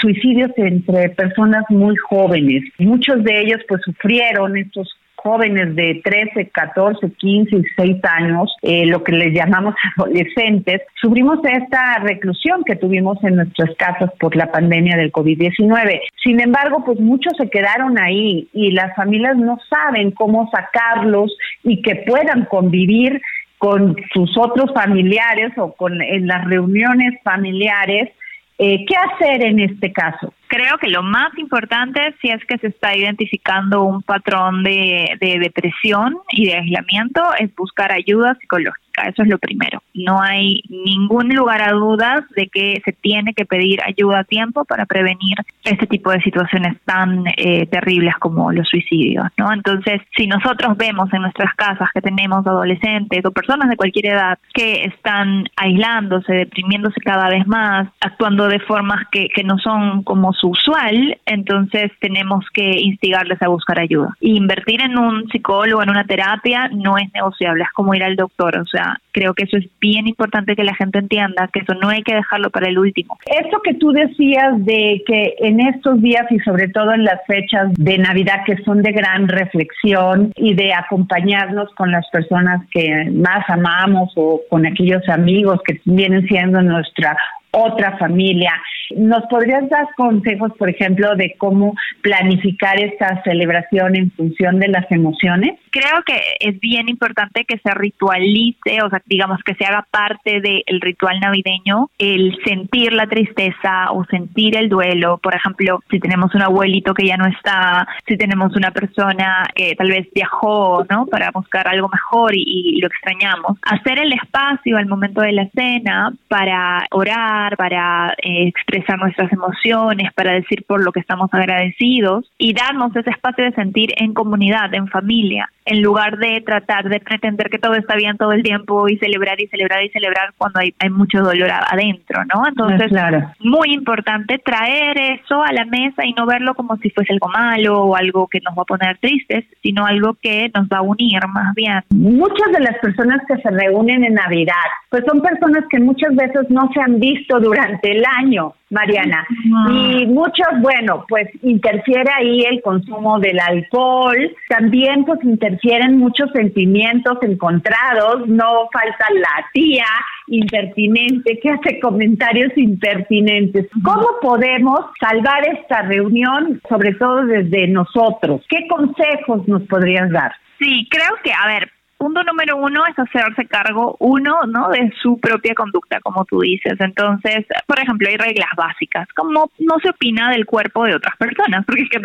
[0.00, 2.62] suicidios entre personas muy jóvenes.
[2.78, 9.02] Muchos de ellos pues sufrieron estos jóvenes de 13, 14, 15, 16 años, eh, lo
[9.04, 14.96] que les llamamos adolescentes, sufrimos esta reclusión que tuvimos en nuestras casas por la pandemia
[14.96, 16.00] del COVID-19.
[16.22, 21.82] Sin embargo, pues muchos se quedaron ahí y las familias no saben cómo sacarlos y
[21.82, 23.20] que puedan convivir
[23.58, 28.10] con sus otros familiares o con en las reuniones familiares.
[28.58, 30.32] Eh, ¿Qué hacer en este caso?
[30.50, 35.38] Creo que lo más importante, si es que se está identificando un patrón de, de
[35.38, 38.90] depresión y de aislamiento, es buscar ayuda psicológica.
[39.08, 39.80] Eso es lo primero.
[39.94, 44.64] No hay ningún lugar a dudas de que se tiene que pedir ayuda a tiempo
[44.64, 49.52] para prevenir este tipo de situaciones tan eh, terribles como los suicidios, ¿no?
[49.52, 54.38] Entonces, si nosotros vemos en nuestras casas que tenemos adolescentes o personas de cualquier edad
[54.52, 60.32] que están aislándose, deprimiéndose cada vez más, actuando de formas que, que no son como
[60.42, 64.16] usual, entonces tenemos que instigarles a buscar ayuda.
[64.20, 68.58] invertir en un psicólogo, en una terapia, no es negociable, es como ir al doctor,
[68.58, 71.88] o sea, creo que eso es bien importante que la gente entienda, que eso no
[71.88, 73.18] hay que dejarlo para el último.
[73.26, 77.72] Esto que tú decías de que en estos días y sobre todo en las fechas
[77.74, 83.48] de Navidad que son de gran reflexión y de acompañarnos con las personas que más
[83.48, 87.16] amamos o con aquellos amigos que vienen siendo nuestra
[87.52, 88.52] otra familia.
[88.96, 94.90] ¿Nos podrías dar consejos, por ejemplo, de cómo planificar esta celebración en función de las
[94.90, 95.58] emociones?
[95.70, 100.40] Creo que es bien importante que se ritualice, o sea, digamos que se haga parte
[100.40, 105.18] del ritual navideño, el sentir la tristeza o sentir el duelo.
[105.18, 109.74] Por ejemplo, si tenemos un abuelito que ya no está, si tenemos una persona que
[109.76, 111.06] tal vez viajó, ¿no?
[111.06, 113.58] Para buscar algo mejor y, y lo extrañamos.
[113.62, 120.12] Hacer el espacio al momento de la cena para orar, para eh, expresar nuestras emociones,
[120.14, 124.72] para decir por lo que estamos agradecidos y darnos ese espacio de sentir en comunidad,
[124.74, 128.88] en familia en lugar de tratar de pretender que todo está bien todo el tiempo
[128.88, 132.42] y celebrar y celebrar y celebrar cuando hay, hay mucho dolor adentro, ¿no?
[132.46, 132.90] Entonces,
[133.38, 137.84] muy importante traer eso a la mesa y no verlo como si fuese algo malo
[137.84, 141.20] o algo que nos va a poner tristes, sino algo que nos va a unir
[141.28, 141.82] más bien.
[141.90, 144.54] Muchas de las personas que se reúnen en Navidad,
[144.88, 149.26] pues son personas que muchas veces no se han visto durante el año Mariana.
[149.68, 154.16] Y muchos, bueno, pues interfiere ahí el consumo del alcohol,
[154.48, 159.86] también pues interfieren muchos sentimientos encontrados, no falta la tía
[160.28, 163.66] impertinente que hace comentarios impertinentes.
[163.82, 168.42] ¿Cómo podemos salvar esta reunión, sobre todo desde nosotros?
[168.48, 170.32] ¿Qué consejos nos podrías dar?
[170.60, 174.70] Sí, creo que, a ver, punto número uno es hacerse cargo, uno, ¿no?
[174.70, 176.72] De su propia conducta, como tú dices.
[176.80, 181.62] Entonces, por ejemplo, hay reglas básicas, como no se opina del cuerpo de otras personas,
[181.66, 182.00] porque es que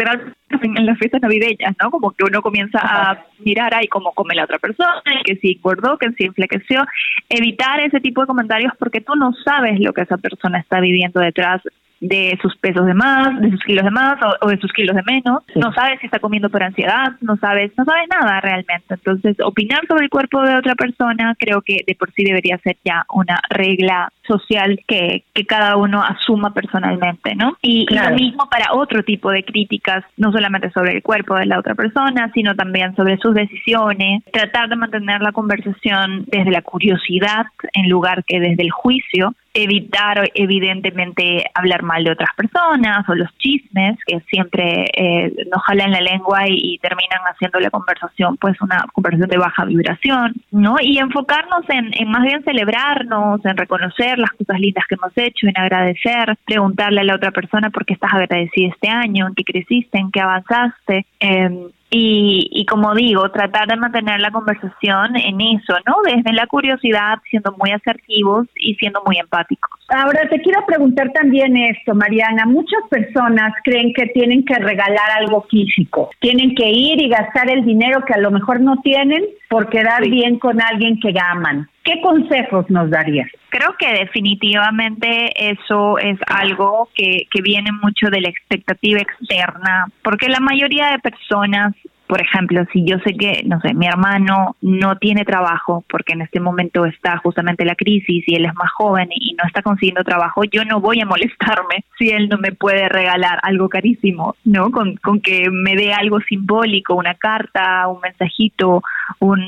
[0.62, 1.90] en las fiestas navideñas, ¿no?
[1.92, 5.98] Como que uno comienza a mirar ahí cómo come la otra persona, que si engordó,
[5.98, 6.86] que si enflequeció.
[7.30, 11.22] Evitar ese tipo de comentarios porque tú no sabes lo que esa persona está viviendo
[11.22, 11.62] detrás
[12.08, 15.04] de sus pesos de más, de sus kilos de más o, de sus kilos de
[15.04, 15.44] menos.
[15.56, 18.86] No sabes si está comiendo por ansiedad, no sabes, no sabes nada realmente.
[18.90, 22.78] Entonces, opinar sobre el cuerpo de otra persona creo que de por sí debería ser
[22.84, 27.58] ya una regla social que, que cada uno asuma personalmente, ¿no?
[27.62, 31.60] Y, lo mismo para otro tipo de críticas, no solamente sobre el cuerpo de la
[31.60, 37.46] otra persona, sino también sobre sus decisiones, tratar de mantener la conversación desde la curiosidad
[37.74, 43.36] en lugar que desde el juicio, evitar evidentemente hablar mal de otras personas o los
[43.38, 48.86] chismes que siempre eh, nos jalan la lengua y, terminan haciendo la conversación pues una
[48.94, 50.76] conversación de baja vibración, ¿no?
[50.82, 55.58] Y enfocarnos en, más bien celebrarnos, en reconocer las cosas lindas que hemos hecho, en
[55.58, 59.98] agradecer, preguntarle a la otra persona por qué estás agradecida este año, en qué creciste,
[59.98, 61.06] en qué avanzaste.
[61.22, 62.35] Eh, y,
[62.66, 65.98] como digo, tratar de mantener la conversación en eso, ¿no?
[66.04, 69.72] Desde la curiosidad, siendo muy asertivos y siendo muy empáticos.
[69.90, 72.46] Ahora te quiero preguntar también esto, Mariana.
[72.46, 77.64] Muchas personas creen que tienen que regalar algo físico, tienen que ir y gastar el
[77.66, 81.70] dinero que a lo mejor no tienen por quedar bien con alguien que aman.
[81.84, 83.30] ¿Qué consejos nos darías?
[83.50, 90.28] Creo que definitivamente eso es algo que, que viene mucho de la expectativa externa, porque
[90.28, 91.76] la mayoría de personas
[92.08, 96.22] por ejemplo, si yo sé que, no sé, mi hermano no tiene trabajo porque en
[96.22, 100.04] este momento está justamente la crisis y él es más joven y no está consiguiendo
[100.04, 104.72] trabajo, yo no voy a molestarme si él no me puede regalar algo carísimo, ¿no?
[104.72, 108.84] Con, con que me dé algo simbólico, una carta, un mensajito,
[109.20, 109.42] un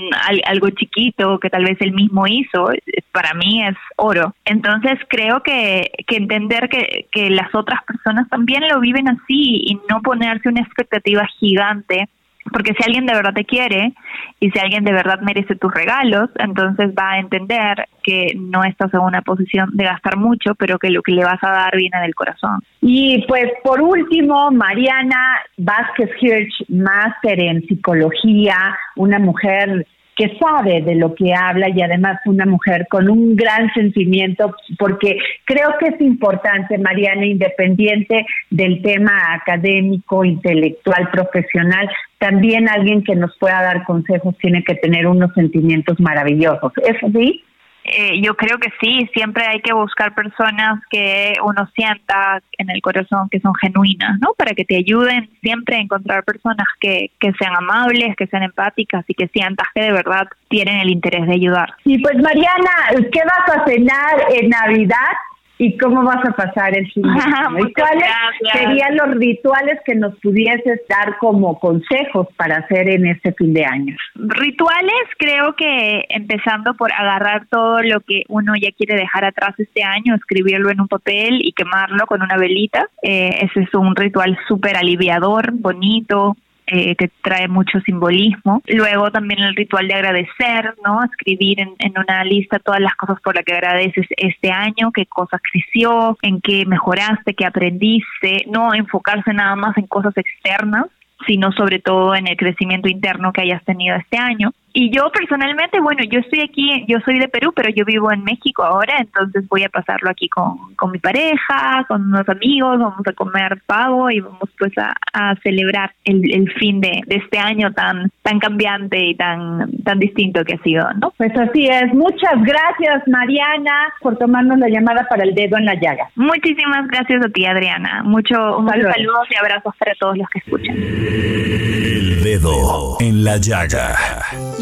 [0.45, 2.69] algo chiquito que tal vez él mismo hizo,
[3.11, 4.33] para mí es oro.
[4.45, 9.79] Entonces creo que, que entender que, que las otras personas también lo viven así y
[9.89, 12.07] no ponerse una expectativa gigante
[12.51, 13.93] Porque si alguien de verdad te quiere
[14.39, 18.93] y si alguien de verdad merece tus regalos, entonces va a entender que no estás
[18.93, 21.99] en una posición de gastar mucho, pero que lo que le vas a dar viene
[22.01, 22.61] del corazón.
[22.81, 29.85] Y pues por último, Mariana Vázquez Hirsch, máster en psicología, una mujer
[30.18, 35.18] que sabe de lo que habla y además una mujer con un gran sentimiento, porque
[35.45, 41.88] creo que es importante, Mariana, independiente del tema académico, intelectual, profesional,
[42.18, 46.72] también alguien que nos pueda dar consejos tiene que tener unos sentimientos maravillosos.
[46.84, 47.43] ¿Es así?
[47.88, 52.81] Eh, yo creo que sí, siempre hay que buscar personas que uno sienta en el
[52.81, 54.33] corazón que son genuinas, ¿no?
[54.38, 59.05] Para que te ayuden siempre a encontrar personas que, que sean amables, que sean empáticas
[59.07, 61.73] y que sientas que de verdad tienen el interés de ayudar.
[61.85, 62.71] Y pues Mariana,
[63.11, 65.13] ¿qué vas a cenar en Navidad?
[65.59, 67.67] Y cómo vas a pasar el fin de año.
[67.67, 68.05] ¿Y cuáles
[68.53, 73.65] serían los rituales que nos pudieses dar como consejos para hacer en este fin de
[73.65, 73.95] año?
[74.15, 79.83] Rituales, creo que empezando por agarrar todo lo que uno ya quiere dejar atrás este
[79.83, 82.87] año, escribirlo en un papel y quemarlo con una velita.
[83.01, 86.35] Eh, ese es un ritual súper aliviador, bonito,
[86.68, 88.61] eh, que trae mucho simbolismo.
[88.68, 91.03] Luego también el ritual de agradecer, ¿no?
[91.03, 95.05] Escribir en, en, una lista todas las cosas por las que agradeces este año, qué
[95.05, 100.88] cosas creció, en qué mejoraste, qué aprendiste, no enfocarse nada más en cosas externas,
[101.26, 104.51] sino sobre todo en el crecimiento interno que hayas tenido este año.
[104.80, 108.23] Y yo personalmente, bueno, yo estoy aquí, yo soy de Perú, pero yo vivo en
[108.23, 113.01] México ahora, entonces voy a pasarlo aquí con, con mi pareja, con unos amigos, vamos
[113.07, 117.39] a comer pavo y vamos pues a, a celebrar el, el, fin de, de, este
[117.39, 121.11] año tan, tan cambiante y tan, tan distinto que ha sido, ¿no?
[121.17, 121.91] Pues así es.
[121.95, 126.07] Muchas gracias, Mariana, por tomarnos la llamada para el dedo en la llaga.
[126.13, 128.03] Muchísimas gracias a ti, Adriana.
[128.03, 130.75] Mucho, muchos saludos y abrazos para todos los que escuchan.
[130.75, 133.95] El dedo en la llaga.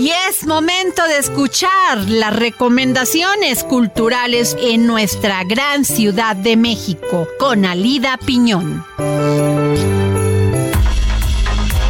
[0.06, 7.66] Y es momento de escuchar las recomendaciones culturales en nuestra gran ciudad de México con
[7.66, 8.86] Alida Piñón.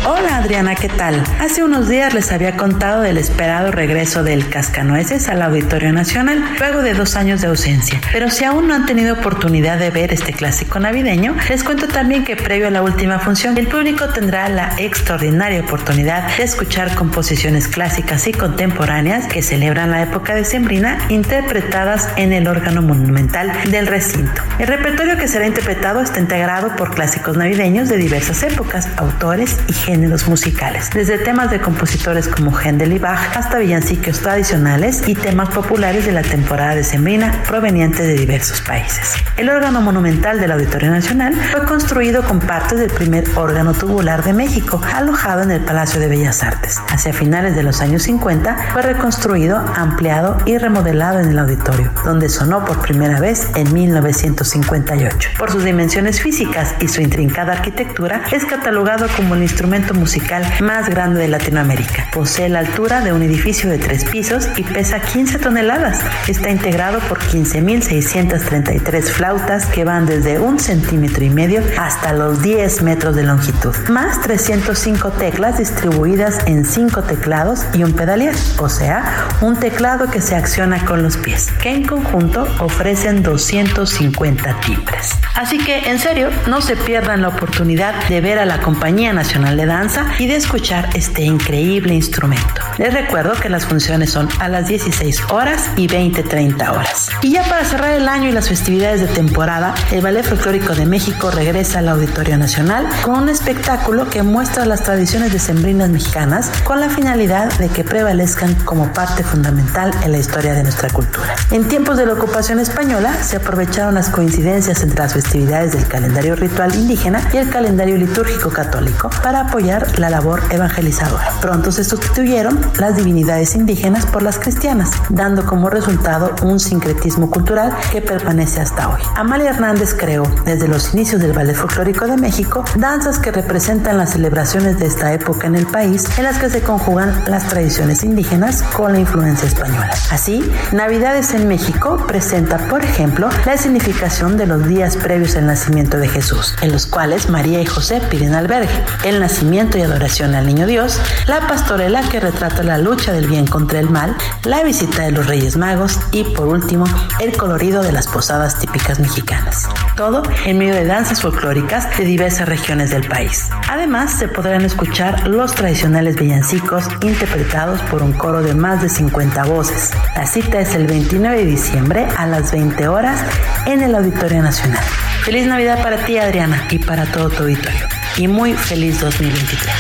[0.08, 1.24] Hola Adriana, ¿qué tal?
[1.40, 6.84] Hace unos días les había contado del esperado regreso del Cascanueces al Auditorio Nacional luego
[6.84, 8.00] de dos años de ausencia.
[8.12, 12.24] Pero si aún no han tenido oportunidad de ver este clásico navideño, les cuento también
[12.24, 17.68] que previo a la última función, el público tendrá la extraordinaria oportunidad de escuchar composiciones
[17.68, 24.40] clásicas y contemporáneas que celebran la época decembrina interpretadas en el órgano monumental del recinto.
[24.60, 29.74] El repertorio que será interpretado está integrado por clásicos navideños de diversas épocas, autores y
[29.74, 35.16] géneros géneros musicales, desde temas de compositores como Händel y Bach hasta villancicos tradicionales y
[35.16, 39.14] temas populares de la temporada decembrina provenientes de diversos países.
[39.38, 44.34] El órgano monumental del Auditorio Nacional fue construido con partes del primer órgano tubular de
[44.34, 46.78] México, alojado en el Palacio de Bellas Artes.
[46.90, 52.28] Hacia finales de los años 50 fue reconstruido, ampliado y remodelado en el auditorio, donde
[52.28, 55.30] sonó por primera vez en 1958.
[55.40, 60.90] Por sus dimensiones físicas y su intrincada arquitectura, es catalogado como el instrumento musical más
[60.90, 62.08] grande de Latinoamérica.
[62.12, 66.00] Posee la altura de un edificio de tres pisos y pesa 15 toneladas.
[66.28, 72.82] Está integrado por 15.633 flautas que van desde un centímetro y medio hasta los 10
[72.84, 79.28] metros de longitud, más 305 teclas distribuidas en 5 teclados y un pedalier, o sea,
[79.42, 85.12] un teclado que se acciona con los pies, que en conjunto ofrecen 250 timbres.
[85.36, 89.58] Así que, en serio, no se pierdan la oportunidad de ver a la Compañía Nacional
[89.58, 89.75] de Danza
[90.20, 92.62] y de escuchar este increíble instrumento.
[92.78, 97.10] Les recuerdo que las funciones son a las 16 horas y 20-30 horas.
[97.22, 100.86] Y ya para cerrar el año y las festividades de temporada, el Ballet Folclórico de
[100.86, 106.80] México regresa al Auditorio Nacional con un espectáculo que muestra las tradiciones decembrinas mexicanas con
[106.80, 111.36] la finalidad de que prevalezcan como parte fundamental en la historia de nuestra cultura.
[111.52, 116.38] En tiempos de la ocupación española se aprovecharon las coincidencias entre las festividades del calendario
[116.38, 121.32] ritual indígena y el calendario litúrgico católico para apoyar la labor evangelizadora.
[121.42, 127.76] Pronto se sustituyeron las divinidades indígenas por las cristianas, dando como resultado un sincretismo cultural
[127.92, 129.02] que permanece hasta hoy.
[129.16, 134.12] Amalia Hernández creó, desde los inicios del Ballet Folclórico de México, danzas que representan las
[134.12, 138.62] celebraciones de esta época en el país, en las que se conjugan las tradiciones indígenas
[138.62, 139.92] con la influencia española.
[140.12, 140.44] Así,
[140.74, 146.08] Navidades en México presenta, por ejemplo, la significación de los días previos al nacimiento de
[146.08, 148.70] Jesús, en los cuales María y José piden albergue,
[149.04, 153.46] el nacimiento y adoración al Niño Dios, la pastorela que retrata la lucha del bien
[153.46, 156.86] contra el mal, la visita de los Reyes Magos y por último
[157.20, 159.70] el colorido de las posadas típicas mexicanas.
[159.96, 163.50] Todo en medio de danzas folclóricas de diversas regiones del país.
[163.70, 169.46] Además se podrán escuchar los tradicionales villancicos interpretados por un coro de más de 50
[169.46, 169.92] voces.
[170.16, 173.20] La cita es el 29 de diciembre a las 20 horas
[173.68, 174.84] en el Auditorio Nacional.
[175.24, 178.05] Feliz Navidad para ti Adriana y para todo tu auditorio.
[178.18, 179.76] Y muy feliz 2023.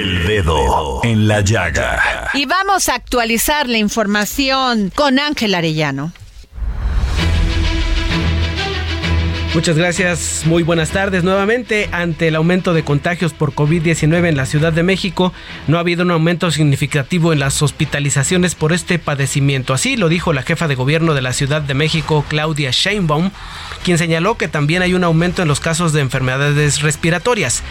[0.00, 2.30] El dedo en la llaga.
[2.32, 6.12] Y vamos a actualizar la información con Ángel Arellano.
[9.52, 11.24] Muchas gracias, muy buenas tardes.
[11.24, 15.32] Nuevamente, ante el aumento de contagios por COVID-19 en la Ciudad de México,
[15.66, 19.74] no ha habido un aumento significativo en las hospitalizaciones por este padecimiento.
[19.74, 23.32] Así lo dijo la jefa de gobierno de la Ciudad de México, Claudia Sheinbaum,
[23.82, 27.64] quien señaló que también hay un aumento en los casos de enfermedades respiratorias.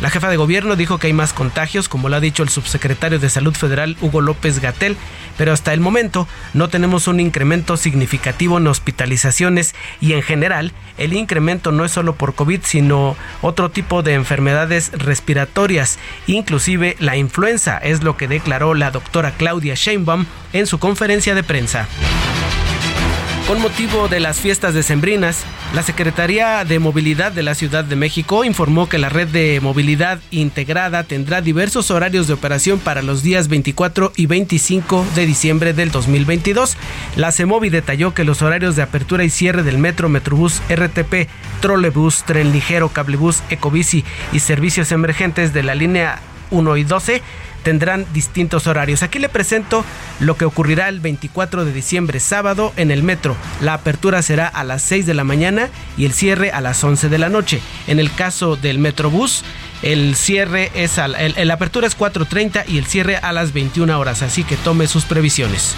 [0.00, 3.18] La jefa de gobierno dijo que hay más contagios, como lo ha dicho el subsecretario
[3.18, 4.96] de Salud Federal, Hugo López Gatel,
[5.38, 11.14] pero hasta el momento no tenemos un incremento significativo en hospitalizaciones y en general el
[11.14, 17.78] incremento no es solo por COVID, sino otro tipo de enfermedades respiratorias, inclusive la influenza,
[17.78, 21.88] es lo que declaró la doctora Claudia Sheinbaum en su conferencia de prensa.
[23.46, 28.42] Con motivo de las fiestas decembrinas, la Secretaría de Movilidad de la Ciudad de México
[28.42, 33.46] informó que la red de movilidad integrada tendrá diversos horarios de operación para los días
[33.46, 36.76] 24 y 25 de diciembre del 2022.
[37.14, 41.28] La CEMOVI detalló que los horarios de apertura y cierre del metro, metrobús, RTP,
[41.60, 46.18] trolebús, tren ligero, cablebús, ecobici y servicios emergentes de la línea
[46.50, 47.22] 1 y 12
[47.66, 49.02] tendrán distintos horarios.
[49.02, 49.84] Aquí le presento
[50.20, 53.36] lo que ocurrirá el 24 de diciembre, sábado, en el metro.
[53.60, 57.08] La apertura será a las 6 de la mañana y el cierre a las 11
[57.08, 57.60] de la noche.
[57.88, 59.42] En el caso del Metrobús,
[59.82, 64.22] el cierre es a, la apertura es 4.30 y el cierre a las 21 horas,
[64.22, 65.74] así que tome sus previsiones.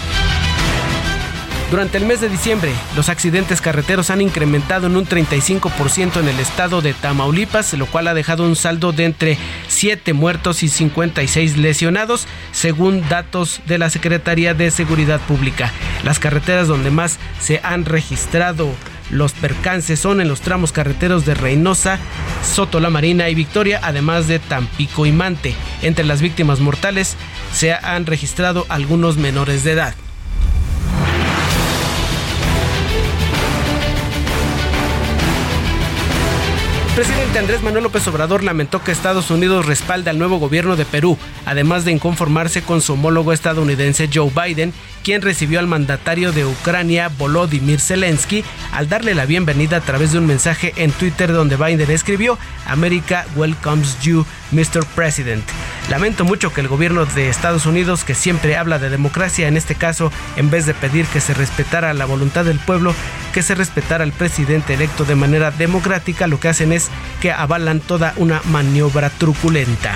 [1.71, 6.39] Durante el mes de diciembre, los accidentes carreteros han incrementado en un 35% en el
[6.39, 11.57] estado de Tamaulipas, lo cual ha dejado un saldo de entre 7 muertos y 56
[11.57, 15.71] lesionados, según datos de la Secretaría de Seguridad Pública.
[16.03, 18.73] Las carreteras donde más se han registrado
[19.11, 21.99] los percances son en los tramos carreteros de Reynosa,
[22.43, 25.55] Soto la Marina y Victoria, además de Tampico y Mante.
[25.81, 27.15] Entre las víctimas mortales
[27.53, 29.95] se han registrado algunos menores de edad.
[36.99, 41.17] Presidente Andrés Manuel López Obrador lamentó que Estados Unidos respalde al nuevo gobierno de Perú,
[41.45, 47.09] además de inconformarse con su homólogo estadounidense Joe Biden, quien recibió al mandatario de Ucrania
[47.17, 48.43] Volodymyr Zelensky
[48.73, 53.25] al darle la bienvenida a través de un mensaje en Twitter donde Biden escribió America
[53.37, 54.85] welcomes you, Mr.
[54.95, 55.43] President.
[55.89, 59.75] Lamento mucho que el gobierno de Estados Unidos, que siempre habla de democracia, en este
[59.75, 62.93] caso, en vez de pedir que se respetara la voluntad del pueblo,
[63.33, 66.89] que se respetara al presidente electo de manera democrática, lo que hacen es
[67.21, 69.95] que avalan toda una maniobra truculenta.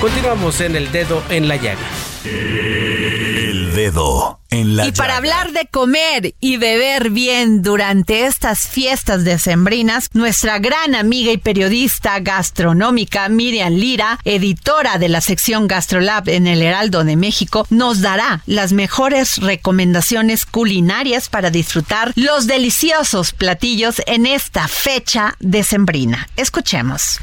[0.00, 1.86] Continuamos en el dedo en la llaga.
[3.80, 9.24] El dedo en la Y para hablar de comer y beber bien durante estas fiestas
[9.24, 16.46] decembrinas, nuestra gran amiga y periodista gastronómica Miriam Lira, editora de la sección GastroLab en
[16.46, 24.02] el Heraldo de México, nos dará las mejores recomendaciones culinarias para disfrutar los deliciosos platillos
[24.06, 26.28] en esta fecha decembrina.
[26.36, 27.18] Escuchemos.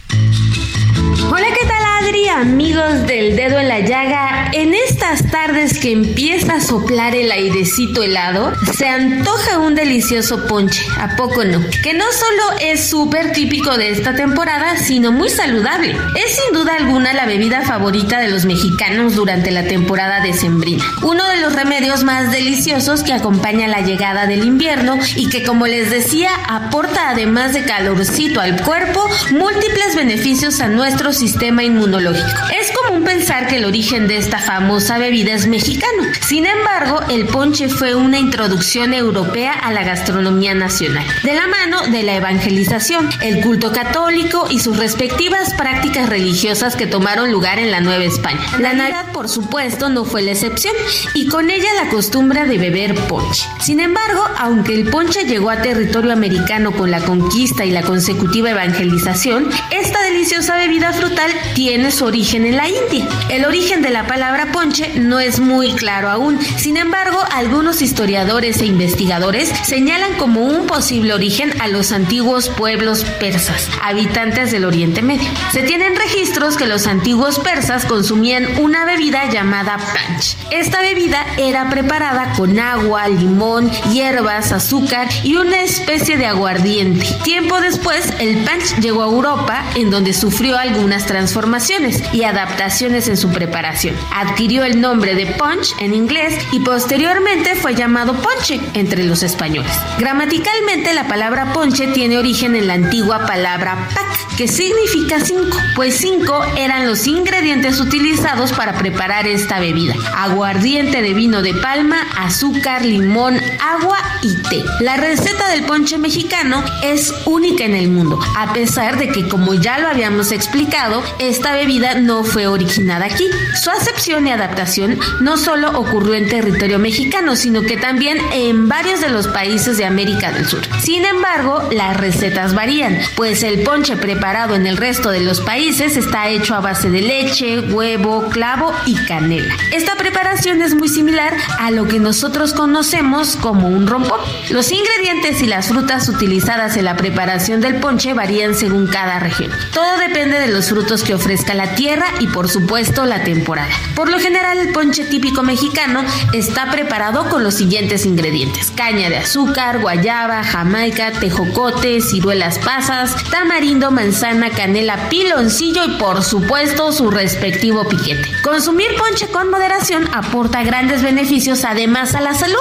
[1.30, 2.28] Hola, ¿qué tal Adri?
[2.28, 8.04] Amigos del dedo en la llaga, en estas tardes que empieza a soplar el airecito
[8.04, 11.60] helado, se antoja un delicioso ponche, ¿a poco no?
[11.82, 15.98] Que no solo es súper típico de esta temporada, sino muy saludable.
[16.16, 20.84] Es sin duda alguna la bebida favorita de los mexicanos durante la temporada decembrina.
[21.02, 25.66] Uno de los remedios más deliciosos que acompaña la llegada del invierno y que como
[25.66, 31.97] les decía aporta además de calorcito al cuerpo múltiples beneficios a nuestro sistema inmunológico.
[32.00, 36.04] Es común pensar que el origen de esta famosa bebida es mexicano.
[36.28, 41.88] Sin embargo, el ponche fue una introducción europea a la gastronomía nacional, de la mano
[41.88, 47.72] de la evangelización, el culto católico y sus respectivas prácticas religiosas que tomaron lugar en
[47.72, 48.42] la Nueva España.
[48.60, 50.76] La Navidad, por supuesto, no fue la excepción,
[51.16, 53.48] y con ella la costumbre de beber ponche.
[53.60, 58.52] Sin embargo, aunque el ponche llegó a territorio americano con la conquista y la consecutiva
[58.52, 63.08] evangelización, esta deliciosa bebida frutal tiene su origen en la India.
[63.30, 68.62] El origen de la palabra ponche no es muy claro aún, sin embargo, algunos historiadores
[68.62, 75.02] e investigadores señalan como un posible origen a los antiguos pueblos persas, habitantes del Oriente
[75.02, 75.30] Medio.
[75.52, 80.38] Se tienen registros que los antiguos persas consumían una bebida llamada punch.
[80.52, 87.06] Esta bebida era preparada con agua, limón, hierbas, azúcar y una especie de aguardiente.
[87.24, 91.77] Tiempo después, el punch llegó a Europa, en donde sufrió algunas transformaciones
[92.12, 93.96] y adaptaciones en su preparación.
[94.12, 99.72] Adquirió el nombre de punch en inglés y posteriormente fue llamado ponche entre los españoles.
[100.00, 105.98] Gramaticalmente, la palabra ponche tiene origen en la antigua palabra pac, que significa cinco, pues
[105.98, 109.94] cinco eran los ingredientes utilizados para preparar esta bebida.
[110.16, 114.64] Aguardiente de vino de palma, azúcar, limón, agua y té.
[114.80, 119.54] La receta del ponche mexicano es única en el mundo, a pesar de que como
[119.54, 123.30] ya lo habíamos explicado, esta bebida no fue originada aquí.
[123.62, 129.02] Su acepción y adaptación no solo ocurrió en territorio mexicano, sino que también en varios
[129.02, 130.62] de los países de América del Sur.
[130.82, 135.98] Sin embargo, las recetas varían, pues el ponche preparado en el resto de los países
[135.98, 139.54] está hecho a base de leche, huevo, clavo y canela.
[139.74, 144.22] Esta preparación es muy similar a lo que nosotros conocemos como un rompón.
[144.52, 149.52] Los ingredientes y las frutas utilizadas en la preparación del ponche varían según cada región.
[149.74, 153.74] Todo depende de los frutos que ofrezca la tierra y por supuesto la temporada.
[153.96, 156.04] Por lo general el ponche típico mexicano
[156.34, 158.72] está preparado con los siguientes ingredientes.
[158.76, 166.92] Caña de azúcar, guayaba, jamaica, tejocote, ciruelas pasas, tamarindo, manzana, canela, piloncillo y por supuesto
[166.92, 168.30] su respectivo piquete.
[168.44, 172.58] Consumir ponche con moderación aporta grandes beneficios además a la salud.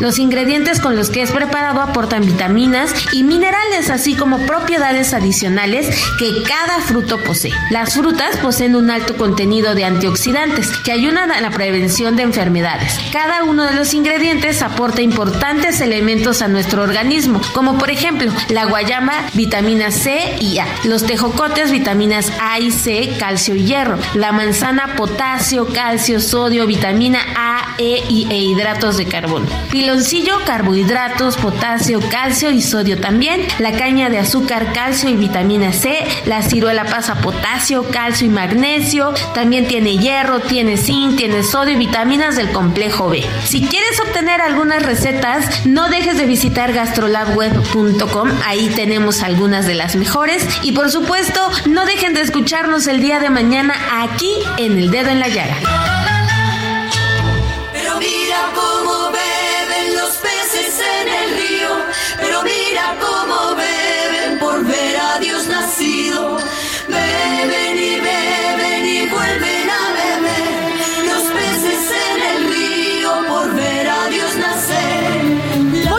[0.00, 5.88] Los ingredientes con los que es preparado aportan vitaminas y minerales así como propiedades adicionales
[6.18, 7.52] que cada fruto posee.
[7.70, 12.98] Las frutas poseen un alto contenido de antioxidantes que ayudan a la prevención de enfermedades.
[13.12, 18.64] Cada uno de los ingredientes aporta importantes elementos a nuestro organismo, como por ejemplo la
[18.64, 24.32] guayama, vitamina C y A, los tejocotes, vitaminas A y C, calcio y hierro, la
[24.32, 29.46] manzana, potasio, calcio, sodio, vitamina A, E y e hidratos de carbono.
[29.70, 35.96] Piloncillo, carbohidratos, potasio, calcio y sodio también, la caña de azúcar, calcio y vitamina C,
[36.26, 41.76] la ciruela pasa potasio, calcio y magnesio, también tiene hierro, tiene zinc, tiene sodio y
[41.76, 43.24] vitaminas del complejo B.
[43.44, 49.96] Si quieres obtener algunas recetas, no dejes de visitar gastrolabweb.com, ahí tenemos algunas de las
[49.96, 54.90] mejores y por supuesto, no dejen de escucharnos el día de mañana aquí en El
[54.90, 55.99] Dedo en la Llaga.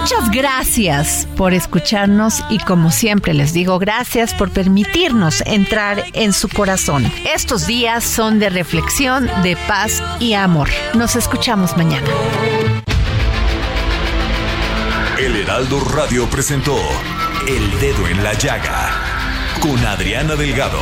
[0.01, 6.49] Muchas gracias por escucharnos y como siempre les digo gracias por permitirnos entrar en su
[6.49, 7.05] corazón.
[7.31, 10.69] Estos días son de reflexión, de paz y amor.
[10.95, 12.07] Nos escuchamos mañana.
[15.19, 16.79] El Heraldo Radio presentó
[17.47, 18.89] El Dedo en la Llaga
[19.61, 20.81] con Adriana Delgado.